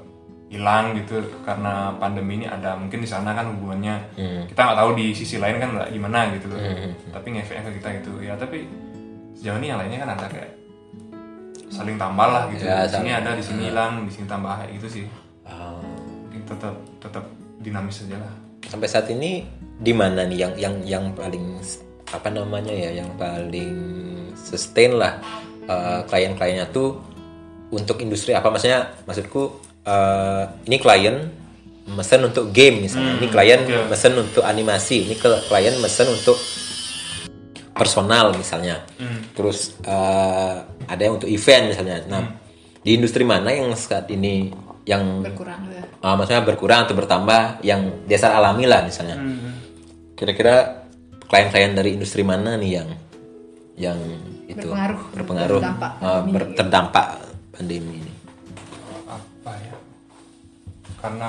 [0.50, 1.22] hilang gitu.
[1.46, 3.96] Karena pandemi ini ada mungkin di sana kan hubungannya.
[4.50, 6.58] Kita nggak tahu di sisi lain kan gimana gitu loh.
[7.14, 8.12] Tapi ngefeknya ke kita gitu.
[8.18, 8.66] Ya tapi
[9.34, 10.50] sejauh ini yang lainnya kan ada kayak
[11.74, 12.62] saling tambah lah gitu.
[12.62, 15.04] Ya, di sini ada di sini hilang di sini tambah kayak gitu sih.
[15.42, 15.82] Oh.
[16.30, 17.24] Jadi tetap tetap
[17.58, 18.32] dinamis aja lah.
[18.70, 21.58] Sampai saat ini di mana nih yang yang yang paling
[22.14, 23.74] apa namanya ya yang paling
[24.38, 25.18] sustain lah
[25.66, 27.02] eh, klien-kliennya tuh
[27.74, 28.54] untuk industri apa?
[28.54, 31.16] Maksudnya maksudku eh, ini klien
[31.90, 33.20] mesen untuk game misalnya.
[33.20, 33.92] Ini klien oke.
[33.92, 35.10] mesen untuk animasi.
[35.10, 36.38] Ini klien mesen untuk
[37.74, 38.86] personal misalnya.
[39.34, 40.56] Terus eh,
[40.86, 41.98] ada yang untuk event misalnya.
[42.06, 42.22] Nah
[42.80, 44.52] di industri mana yang saat ini
[44.84, 45.82] yang berkurang ya?
[46.00, 49.16] Ah, maksudnya berkurang atau bertambah yang dasar alami lah misalnya.
[50.14, 50.84] Kira-kira
[51.24, 52.88] klien-klien dari industri mana nih yang
[53.74, 53.98] yang
[54.44, 56.30] itu Berpengaruh, berpengaruh terdampak pandemi.
[56.30, 57.06] ber- terdampak
[57.50, 58.12] pandemi ini.
[59.08, 59.74] apa ya?
[61.00, 61.28] Karena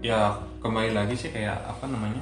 [0.00, 0.20] ya
[0.60, 2.20] kembali lagi sih kayak apa namanya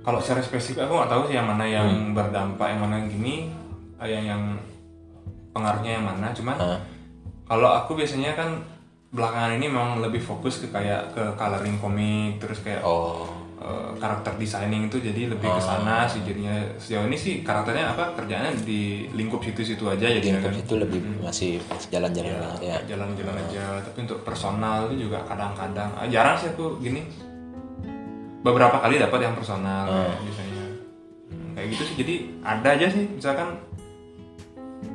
[0.00, 3.34] kalau secara spesifik aku nggak tahu sih yang mana yang berdampak yang mana yang gini
[4.00, 4.42] eh, yang yang
[5.52, 6.32] pengaruhnya yang mana.
[6.32, 6.56] Cuman
[7.44, 8.64] kalau aku biasanya kan
[9.10, 13.26] belakangan ini memang lebih fokus ke kayak ke coloring komik terus kayak Oh,
[13.60, 16.56] eh, karakter designing itu jadi lebih ke sana sih jadinya.
[16.80, 20.64] Sejauh ini sih karakternya apa kerjaannya di lingkup situ-situ aja jadinya lingkup kan.
[20.64, 22.76] itu lebih masih masih jalan-jalan banget ya.
[22.96, 23.64] jalan-jalan aja.
[23.84, 27.04] Tapi untuk personal itu juga kadang-kadang jarang sih aku gini
[28.40, 29.86] beberapa kali dapat yang personal
[30.18, 30.64] biasanya
[31.28, 31.96] Hmm, kayak gitu sih.
[31.96, 33.04] Jadi ada aja sih.
[33.08, 33.48] Misalkan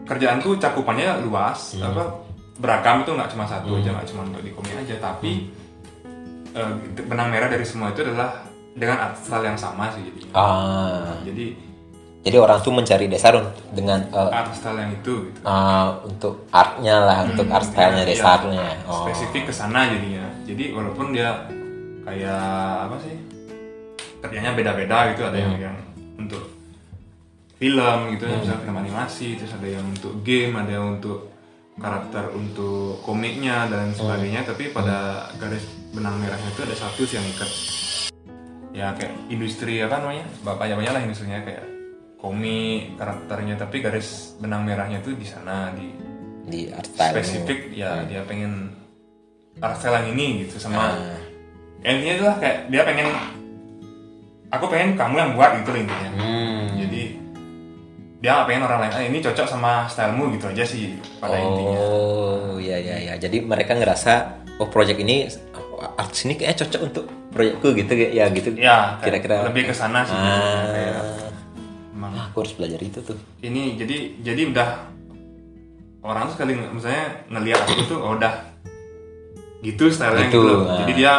[0.03, 2.21] kerjaanku cakupannya luas apa
[2.55, 4.95] beragam itu nggak cuma satu aja nggak cuma untuk di komik aja.
[4.97, 5.31] Tapi
[6.51, 6.71] eh,
[7.03, 11.55] benang merah dari semua itu adalah dengan art style yang sama sih jadi Ah, jadi
[12.21, 15.39] jadi orang tuh mencari untuk dengan eh, art style yang itu gitu.
[15.43, 18.67] ah, untuk artnya lah, untuk art stylenya Iya, dasarnya.
[18.83, 20.25] Oh, spesifik ke sana jadinya.
[20.43, 21.47] Jadi walaupun dia
[22.03, 22.41] kayak
[22.85, 23.15] apa sih
[24.25, 25.45] kerjanya beda-beda gitu ada Hmm.
[25.45, 25.77] yang yang
[26.17, 26.43] untuk
[27.55, 31.31] film gitu ya misalnya film animasi terus ada yang untuk game ada yang untuk
[31.75, 33.95] karakter untuk komiknya dan Hmm.
[33.95, 34.97] sebagainya tapi pada
[35.35, 37.51] garis benang merahnya itu ada satu sih yang ikat
[38.71, 41.63] ya kayak industri apa namanya banyak banyak lah industrinya kayak
[42.17, 45.87] komik karakternya tapi garis benang merahnya itu di sana di
[46.45, 47.11] di art style.
[47.13, 48.75] spesifik ya dia pengen
[49.57, 51.15] art style yang ini gitu sama Ah.
[51.81, 53.07] ya, intinya itu lah kayak dia pengen
[54.47, 56.65] aku pengen kamu yang buat gitu intinya Hmm.
[56.75, 57.01] jadi
[58.17, 60.81] dia nggak pengen orang lain ah ini cocok sama stylemu gitu aja sih
[61.17, 63.13] pada intinya Oh, iya iya iya.
[63.15, 64.13] Jadi mereka ngerasa
[64.55, 65.27] oh project ini
[65.93, 68.49] artis ini kayaknya cocok untuk proyekku gitu ya gitu.
[68.55, 70.71] ya Kira-kira lebih ke sana sih jadinya.
[70.71, 70.93] kayak
[71.95, 73.17] Ah, ah, aku harus belajar itu tuh.
[73.39, 74.69] ini jadi jadi udah
[76.01, 78.33] orang tuh sekali misalnya ngelihat aku tuh oh udah
[79.59, 80.77] gitu stylenya Gitu, gitu ah.
[80.81, 81.13] jadi dia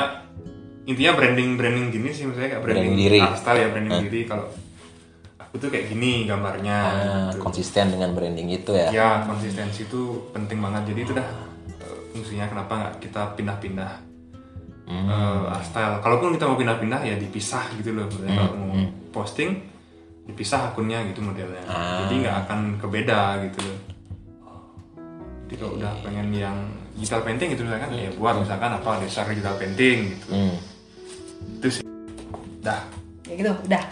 [0.87, 3.18] intinya branding branding gini sih misalnya kayak branding, Branding diri.
[3.20, 4.47] art style ya branding diri kalau
[5.37, 6.95] aku tuh kayak gini gambarnya Ah,
[7.28, 7.43] gitu.
[7.43, 8.89] konsisten dengan branding itu ya.
[8.91, 11.28] ya konsistensi itu penting banget jadi itu dah
[11.76, 13.93] eh, fungsinya kenapa nggak kita pindah-pindah
[14.87, 15.03] Hmm.
[15.05, 18.78] eh, art style kalaupun kita mau pindah-pindah ya dipisah gitu loh Misalnya Hmm, kalau mau
[19.12, 19.51] posting
[20.24, 22.03] dipisah akunnya gitu modelnya Ah.
[22.03, 23.78] jadi nggak akan kebeda gitu loh
[25.43, 26.57] ketika udah pengen yang
[26.93, 30.55] digital painting gitu misalkan ya buat misalkan apa dasar digital painting gitu Hmm.
[31.57, 31.84] Itu sih
[32.61, 32.82] dah
[33.24, 33.82] ya gitu udah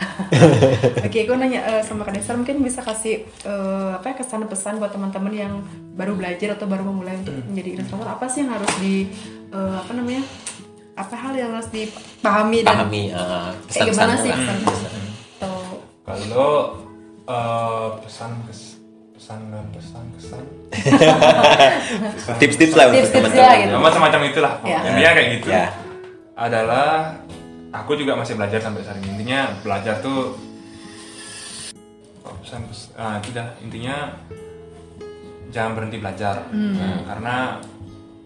[1.07, 4.79] oke aku nanya eh, sama kak Desar mungkin bisa kasih eh, apa ya kesan pesan
[4.79, 5.53] buat teman-teman yang
[5.93, 7.47] baru belajar atau baru memulai untuk Hmm.
[7.49, 9.11] menjadi ilustrator apa sih yang harus di
[9.49, 10.23] eh, apa namanya
[10.95, 14.57] apa hal yang harus dipahami dan Pahami uh, kayak gimana pesan-pesannya sih pesan
[15.35, 15.57] atau
[16.01, 16.53] kalau
[17.27, 18.61] eh, pesan kes,
[19.13, 20.45] pesan dan pesan kesan
[22.39, 23.43] Tips-tips lah untuk Tips-tips teman-teman.
[23.43, 23.73] lah gitu.
[23.73, 24.79] ya, macam-macam itulah Ya.
[24.85, 25.67] intinya kayak gitu Ya.
[26.35, 26.87] adalah
[27.75, 29.19] aku juga masih belajar sampai saat ini.
[29.19, 30.39] Intinya belajar tuh
[32.23, 34.15] oh, pesan pes- ah, itu dah intinya
[35.51, 36.47] jangan berhenti belajar.
[36.51, 37.37] Nah, karena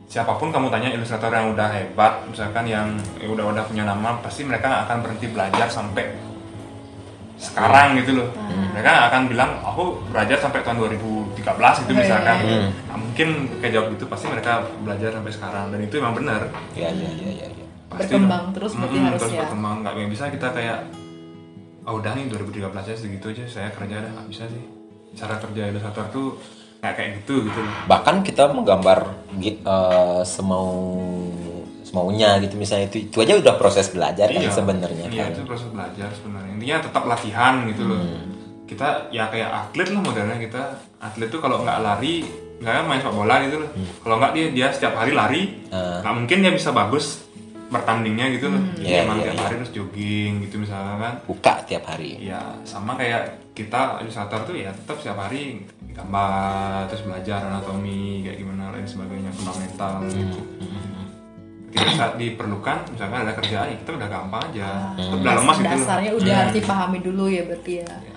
[0.08, 4.16] siapa pun kamu tanya ilustrator yang udah hebat misalkan yang ya udah udah punya nama
[4.20, 6.16] pasti mereka akan berhenti belajar sampai
[7.38, 8.28] sekarang gitu loh.
[8.74, 12.36] Mereka nggak akan bilang aku belajar sampai tahun 2013 gitu Oh, iya, misalkan.
[12.42, 13.28] iya, Nah, mungkin
[13.60, 15.64] kayak jawab gitu pasti mereka belajar sampai sekarang.
[15.70, 16.40] Dan itu emang benar.
[16.74, 17.66] Ya, ya, ya, ya, ya.
[17.88, 18.54] Pasti Berkembang dong.
[18.54, 19.40] terus berarti Mm-mm, harus terus ya.
[19.42, 20.78] berkembang nggak bisa kita kayak
[21.82, 24.62] oh udah nih 2013 aja segitu aja saya kerja dah nggak bisa sih
[25.14, 26.26] cara kerja ilustrator tuh
[26.78, 28.98] nggak kayak gitu gitu loh Bahkan kita menggambar
[29.40, 30.68] eh, semau
[31.80, 35.32] semaunya gitu misalnya itu itu aja udah proses belajar kan sebenarnya iya kan.
[35.32, 38.28] itu proses belajar sebenarnya intinya tetap latihan gitu loh Hmm.
[38.68, 40.62] kita ya kayak atlet lah modelnya kita
[41.00, 42.28] atlet tuh kalau nggak lari
[42.60, 43.88] nggak main sepak bola gitu loh Hmm.
[44.04, 46.04] kalau nggak dia dia setiap hari lari Ah.
[46.04, 47.24] nggak mungkin dia bisa bagus
[47.68, 48.62] bertandingnya gitu loh.
[48.76, 49.44] Jadi Iya, emang iya, tiap iya.
[49.44, 51.14] hari terus jogging gitu misalnya kan.
[51.28, 52.10] Buka tiap hari.
[52.20, 58.38] ya sama kayak kita ilustrator tuh ya tetap setiap hari gambar terus belajar anatomi kayak
[58.38, 60.40] gimana lain sebagainya fundamental gitu
[61.68, 64.68] ketika saat diperlukan misalkan ada kerjaan ya kita udah gampang aja.
[64.96, 67.88] Tetap udah lemas gitu dasarnya udah harus dipahami dulu ya berarti ya.
[67.88, 68.16] Ya.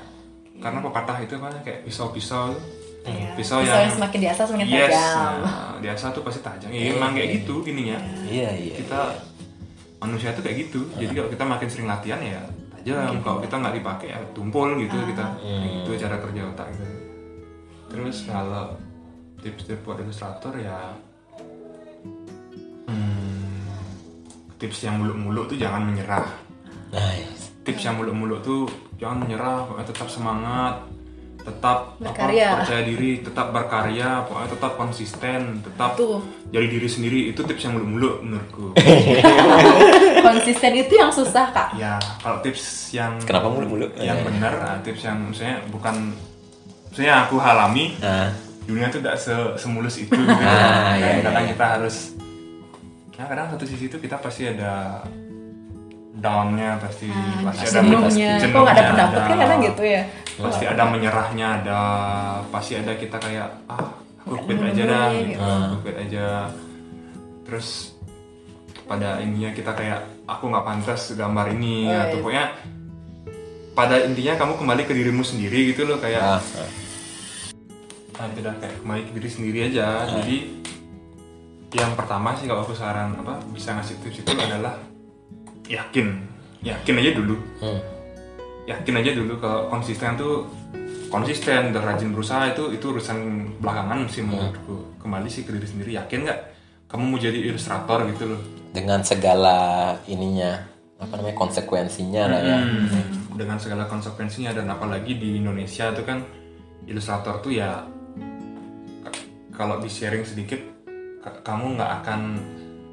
[0.62, 2.64] karena pepatah itu kan kayak pisau-pisau tuh.
[3.02, 3.34] Iya.
[3.34, 4.94] pisau Pisau yang yang semakin di atas semakin yes.
[4.94, 5.34] tajam.
[5.42, 6.70] Nah, di asal tuh pasti tajam.
[6.70, 7.98] Ya, emang kayak gitu ininya.
[8.30, 8.76] Iya, iya.
[8.78, 9.02] kita
[10.02, 10.90] manusia tuh kayak gitu.
[10.98, 12.42] Jadi kalau kita makin sering latihan ya
[12.82, 15.26] tajam kalau kita nggak dipakai ya tumpul gitu kita.
[15.38, 17.12] Kayak gitu cara kerja otak gitu
[17.92, 18.80] terus kalau
[19.44, 20.96] tips-tips buat ilustrator ya
[22.88, 23.68] hmm,
[24.56, 26.24] tips yang muluk-muluk tuh jangan menyerah.
[26.92, 27.52] Nice.
[27.64, 28.68] tips yang muluk-muluk tuh
[29.00, 30.84] jangan menyerah tetap semangat
[31.42, 32.48] tetap Berkarya.
[32.52, 36.22] apa, percaya diri tetap berkarya pokoknya tetap konsisten tetap Tuh.
[36.48, 38.66] jadi diri sendiri itu tips yang muluk-muluk menurutku
[40.24, 43.90] konsisten itu yang susah kak ya kalau tips yang Kenapa mulu-mulu?
[43.98, 44.24] yang Eh.
[44.24, 46.14] benar nah, tips yang misalnya bukan
[46.88, 48.30] misalnya aku alami Nah,
[48.62, 50.30] dunia tuh tidak se- semulus itu gitu.
[50.38, 52.14] Ah, iya, kadang iya, kita harus
[53.14, 55.02] nah kadang satu sisi itu kita pasti ada
[56.12, 57.08] downnya pasti
[57.42, 60.02] pasti ada jenuhnya jenuhnya, kok nggak ada pendapat kan ada- kadang gitu ya.
[60.34, 61.80] pasti ada menyerahnya ada
[62.50, 63.88] pasti ada kita kayak ah
[64.22, 65.40] aku quit aja dah gitu.
[65.40, 66.26] aku quit aja.
[67.42, 67.68] Terus
[68.84, 72.20] pada intinya kita kayak aku nggak pantas gambar ini Oh, atau iya.
[72.20, 72.46] pokoknya
[73.72, 76.44] pada intinya kamu kembali ke dirimu sendiri gitu loh kayak ah,
[78.20, 79.88] ah, itu dah kayak kembali ke diri sendiri aja.
[80.12, 80.38] Jadi
[81.72, 84.76] yang pertama sih kalau aku saran apa bisa ngasih tips itu adalah
[85.72, 86.08] yakin.
[86.62, 87.36] Yakin aja dulu.
[87.64, 87.82] Hmm.
[88.62, 90.46] yakin aja dulu kalau konsisten tuh
[91.10, 93.18] konsisten dan rajin berusaha itu itu urusan
[93.58, 95.02] belakangan sih menurutku.
[95.02, 96.40] Kembali sih ke diri sendiri yakin nggak
[96.86, 98.42] kamu mau jadi ilustrator gitu loh?
[98.72, 100.62] Dengan segala ininya
[101.02, 102.58] apa namanya konsekuensinya lah ya.
[102.62, 106.22] Hmm, dengan segala konsekuensinya dan apalagi di Indonesia itu kan
[106.86, 107.82] ilustrator tuh ya
[109.52, 110.62] kalau di sharing sedikit
[111.44, 112.22] kamu nggak akan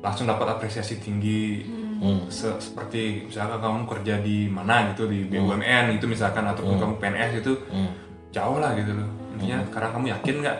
[0.02, 1.64] langsung dapat apresiasi tinggi
[1.99, 2.22] Hmm.
[2.28, 7.42] se- seperti misalkan kamu kerja di mana gitu di BUMN gitu misalkan ataupun kamu PNS
[7.42, 7.90] itu Hmm.
[8.30, 10.59] jauh lah gitu loh intinya karena kamu yakin nggak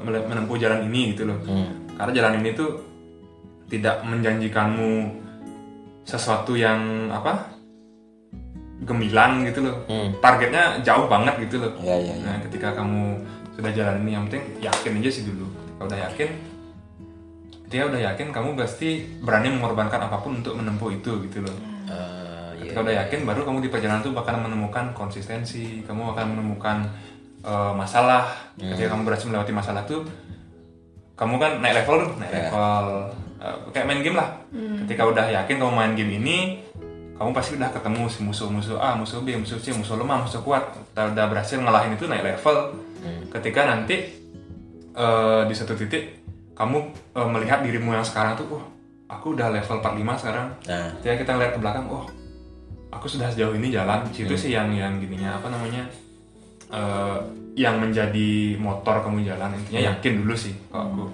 [0.00, 1.90] mele- menempuh jalan ini gitu loh Hmm.
[1.96, 2.70] karena jalan ini tuh
[3.66, 4.92] tidak menjanjikanmu
[6.02, 7.48] sesuatu yang apa
[8.80, 10.16] gemilang gitu loh Hmm.
[10.18, 12.24] targetnya jauh banget gitu loh Ya, ya, ya.
[12.24, 13.20] nah ketika kamu
[13.52, 15.44] sudah jalan ini yang penting yakin aja sih dulu
[15.76, 16.28] kalau udah yakin
[17.70, 21.56] dia udah yakin kamu pasti berani mengorbankan apa pun untuk menempuh itu gitu loh
[22.60, 22.76] iya.
[22.76, 26.86] Ketika udah yakin, baru kamu di perjalanan tuh bakal menemukan konsistensi, kamu akan menemukan
[27.42, 28.30] eh, masalah.
[28.54, 30.06] Ketika kamu berhasil melewati masalah tuh,
[31.18, 32.38] kamu kan naik level naik Ya.
[32.46, 32.86] level
[33.40, 34.36] Eh, kayak main game lah.
[34.84, 36.60] Ketika udah yakin kamu main game ini,
[37.16, 40.68] kamu pasti udah ketemu si musuh-musuh A, musuh B, musuh C, musuh lemah, musuh kuat.
[40.92, 42.76] Udah, udah berhasil ngalahin itu naik level.
[43.32, 43.96] Ketika nanti
[44.92, 46.19] eh, di satu titik
[46.54, 46.78] kamu
[47.16, 48.64] eh, melihat dirimu yang sekarang tuh, wah,
[49.08, 50.48] aku udah level 45 sekarang.
[50.68, 52.04] Nah, ketika kita ngeliat ke belakang oh
[52.90, 54.06] aku sudah sejauh ini jalan.
[54.10, 55.82] Situ sih yang yang gininya apa namanya
[56.70, 57.18] eh,
[57.58, 59.56] yang menjadi motor kamu jalan.
[59.56, 61.04] Intinya yakin dulu sih kalau aku.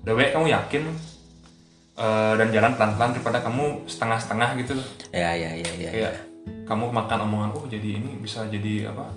[0.00, 0.82] The way kamu yakin?
[2.00, 4.72] Eh, dan jalan pelan-pelan daripada kamu setengah-setengah gitu.
[4.78, 6.14] Loh ya ya ya ya kayak
[6.66, 9.10] kamu makan omongan oh jadi ini bisa jadi apa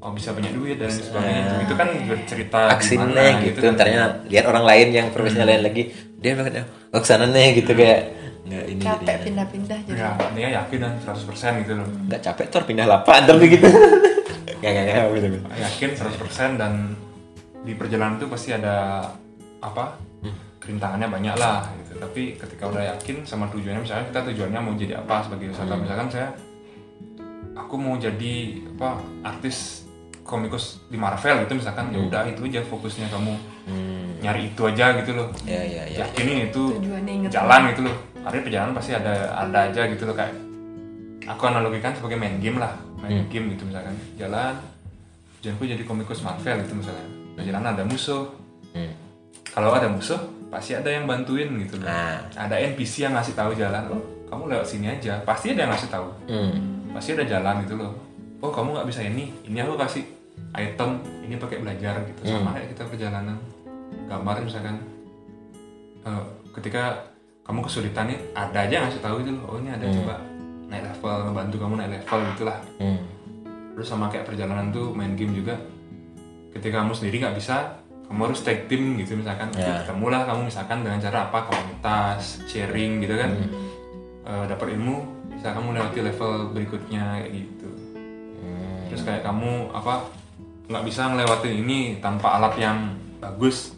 [0.00, 1.68] oh bisa banyak duit dan sebagainya.
[1.68, 1.88] Itu kan
[2.24, 3.76] cerita aksinya gitu, kan.
[3.76, 7.72] ntarnya lihat orang lain yang profesional lain lagi dia bilang oh ke sana nih gitu
[7.72, 8.00] kayak
[8.40, 10.00] nggak ini capek pindah-pindah jadi.
[10.00, 11.86] Ya dia yakin dan 100% gitu loh.
[12.08, 13.68] Nggak capek tuh pindah lapan tapi gitu.
[14.60, 15.46] Nggak nggak nggak gitu gitu.
[15.56, 16.72] yakin 100% dan
[17.64, 19.08] di perjalanan itu pasti ada
[19.60, 19.96] apa
[20.60, 21.96] kerintangannya banyak lah gitu.
[21.96, 26.08] Tapi ketika udah yakin sama tujuannya misalnya kita tujuannya mau jadi apa sebagai wisata misalkan
[26.12, 26.28] saya
[27.56, 28.34] aku mau jadi
[28.76, 29.88] apa artis
[30.30, 33.34] komikus di Marvel gitu misalkan ya udah itu aja fokusnya kamu
[33.70, 35.30] Hmm, nyari itu aja gitu loh.
[35.46, 37.96] Ya ya ya yakinin itu Tujuannya inget jalan gitu loh.
[38.26, 40.34] Artinya perjalanan pasti ada ada aja gitu loh kayak
[41.28, 43.94] aku analogikan sebagai main game lah main game gitu misalkan.
[44.18, 44.58] Jalan
[45.38, 47.06] tujuanku jadi komikus Marvel gitu misalnya
[47.38, 48.26] perjalanan ada musuh.
[48.70, 48.94] Hmm.
[49.50, 51.86] kalau ada musuh pasti ada yang bantuin gitu loh.
[51.90, 52.22] Nah.
[52.34, 55.22] ada NPC yang ngasih tahu jalan oh kamu lewat sini aja.
[55.22, 56.06] Pasti ada yang ngasih tahu.
[56.26, 56.90] Hmm.
[56.90, 57.94] pasti ada jalan gitu loh.
[58.42, 60.02] Oh kamu nggak bisa ini ini aku kasih
[60.52, 60.90] item
[61.22, 62.20] ini pakai belajar gitu.
[62.24, 63.36] Sama kayak kita perjalanan
[64.06, 64.76] gambar misalkan.
[66.00, 66.96] Eh, ketika
[67.42, 70.22] kamu kesulitan nih ada aja ngasih tahu gitu loh oh ini ada coba
[70.66, 73.00] naik level ngebantu kamu naik level gitulah Hmm.
[73.74, 75.58] terus sama kayak perjalanan tuh main game juga.
[76.50, 79.50] Ketika kamu sendiri nggak bisa kamu harus tag team gitu misalkan.
[79.54, 79.82] Ya.
[79.82, 83.30] ketemulah kamu misalkan dengan cara apa komunitas sharing gitu kan.
[84.24, 84.96] Eh, dapat ilmu
[85.30, 87.70] bisa kamu lewati level berikutnya kayak gitu.
[88.88, 90.02] Terus kayak kamu apa
[90.70, 93.74] nggak bisa ngelewatin ini tanpa alat yang bagus.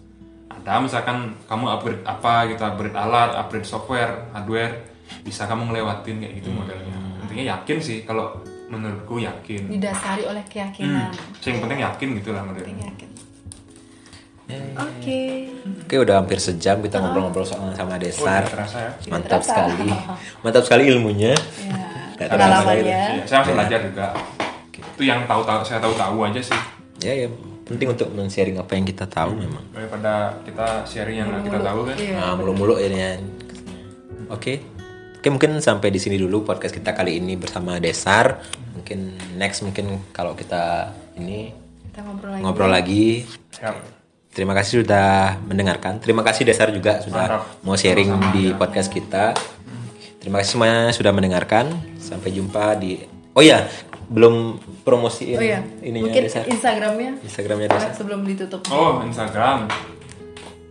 [0.53, 4.85] Ada misalkan kamu upgrade apa gitu upgrade alat upgrade software hardware
[5.25, 6.93] bisa kamu ngelewatin kayak gitu modelnya.
[7.25, 8.37] Intinya yakin sih kalau
[8.69, 9.73] menurutku yakin.
[9.73, 11.09] Didasari oleh keyakinan.
[11.09, 11.49] Hmm.
[11.49, 12.87] yang penting yakin gitu lah modelnya.
[12.93, 13.11] Yakin.
[14.77, 15.21] Oke.
[15.89, 18.45] Oke udah hampir sejam kita ngobrol-ngobrol soal sama oh, Desar.
[18.45, 18.91] terasa ya.
[19.09, 19.49] Mantap terasa.
[19.49, 19.89] sekali.
[20.45, 21.33] Mantap sekali ilmunya.
[22.21, 22.85] ya pengalamannya.
[23.17, 24.07] Iya, saya masih belajar juga.
[24.77, 27.29] Itu yang tahu tahu saya tahu tahu aja sih Ya ya
[27.63, 29.63] penting untuk men-sharing apa yang kita tahu memang.
[29.71, 32.15] daripada kita sharing yang nggak kita tahu kan Iya.
[32.17, 33.11] Nah, mulu-mulu ini ya.
[34.29, 34.63] Oke.
[35.17, 38.43] Oke, mungkin sampai di sini dulu podcast kita kali ini bersama Desar.
[38.75, 38.99] Mungkin
[39.37, 41.55] next mungkin kalau kita ini
[41.87, 43.07] kita ngobrol lagi ngobrol lagi.
[43.53, 43.77] Siap.
[44.33, 46.01] Terima kasih sudah mendengarkan.
[46.01, 47.63] Terima kasih Desar juga sudah Mantap.
[47.63, 48.57] mau sharing Sama-sama, di ya.
[48.57, 49.25] podcast kita.
[50.19, 51.69] Terima kasih semuanya sudah mendengarkan.
[51.99, 53.65] Sampai jumpa di Oh ya,
[54.13, 56.45] belum promosiin oh iya ininya mungkin Desar.
[56.45, 57.91] instagramnya Instagramnya Desar.
[57.97, 59.73] sebelum ditutup Oh, Instagram.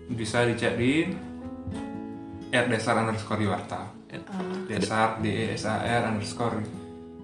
[0.08, 1.10] Bisa dicek di
[2.52, 3.82] @desar underscore Iwarta.
[4.68, 6.60] Desar D E S A R underscore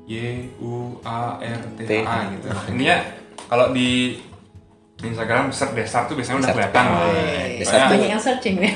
[0.07, 0.15] Y
[0.57, 2.47] U A R T A gitu.
[2.71, 2.97] Ini ya
[3.45, 4.15] kalau di
[4.97, 6.85] Instagram search Desar tuh biasanya udah kelihatan.
[7.53, 8.73] Desar Soalnya- banyak yang searching ya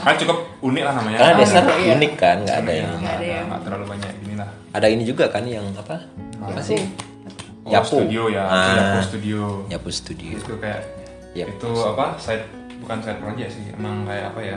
[0.00, 1.16] kan cukup unik lah namanya.
[1.20, 1.92] Karena Desar gitu, iya.
[1.92, 4.48] unik kan, nggak ada Iya, yang nggak ada yang- nggak terlalu banyak gini lah.
[4.70, 5.96] ada ini juga kan yang apa?
[6.40, 6.80] Apa sih?
[7.62, 8.00] Oh, Yapu.
[8.00, 8.72] studio ya, Ah.
[8.72, 9.40] Yapu studio.
[9.68, 10.32] Yapu Studio.
[10.34, 10.80] Itu kayak
[11.36, 11.52] Yap.
[11.52, 12.16] itu apa?
[12.16, 12.44] Side
[12.80, 14.56] bukan side project sih, emang kayak apa ya?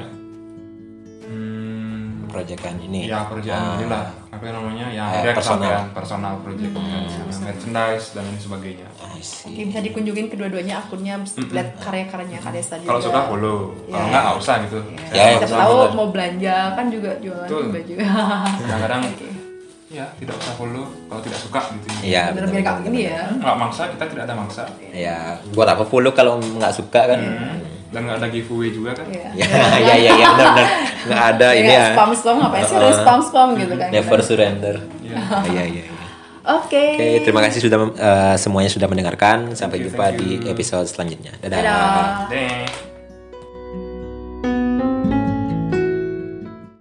[2.32, 2.99] Hmm, Proyekan ini.
[3.05, 3.75] ya kerjaan Ah.
[3.75, 4.86] inilah apa namanya?
[4.88, 5.59] Yang Eh, akhirnya personal.
[5.59, 6.71] kesampaian personal project
[7.41, 8.88] merchandise dan lain sebagainya.
[8.97, 13.57] Oke, bisa dikunjungin kedua-duanya akunnya lihat karya-karyanya Kak Desa juga kalau suka follow.
[13.84, 14.07] Kalau Ya.
[14.07, 14.79] nggak nggak usah gitu.
[14.79, 17.63] Ya, Ya, ya, siapa tahu mau belanja kan juga jualan Betul.
[17.69, 17.93] baju
[18.61, 19.01] kadang-kadang
[19.91, 21.88] ya tidak usah follow kalau tidak suka gitu.
[22.01, 22.47] Iya, bener benar.
[22.49, 23.23] biar kayak gini ya.
[23.36, 24.63] Nggak maksa kita tidak ada maksa.
[24.89, 25.17] Ya,
[25.51, 27.19] buat apa follow kalau nggak suka kan?
[27.91, 29.29] Dan nggak ada giveaway juga kan Iya.
[29.39, 29.47] Ya,
[29.79, 30.67] ya, ya, ya, benar, benar.
[31.01, 31.85] Nggak ada ini ya.
[31.91, 34.75] spam spam ngapain sih ada spam spam gitu kan Never surrender.
[35.03, 35.15] Iya.
[35.51, 36.03] Iya, iya, iya.
[36.41, 39.53] oke Oke, terima kasih sudah eh, semuanya sudah mendengarkan.
[39.53, 41.35] Sampai Thank you, jumpa di episode selanjutnya.
[41.43, 41.59] Dadah.
[42.31, 42.90] dadah.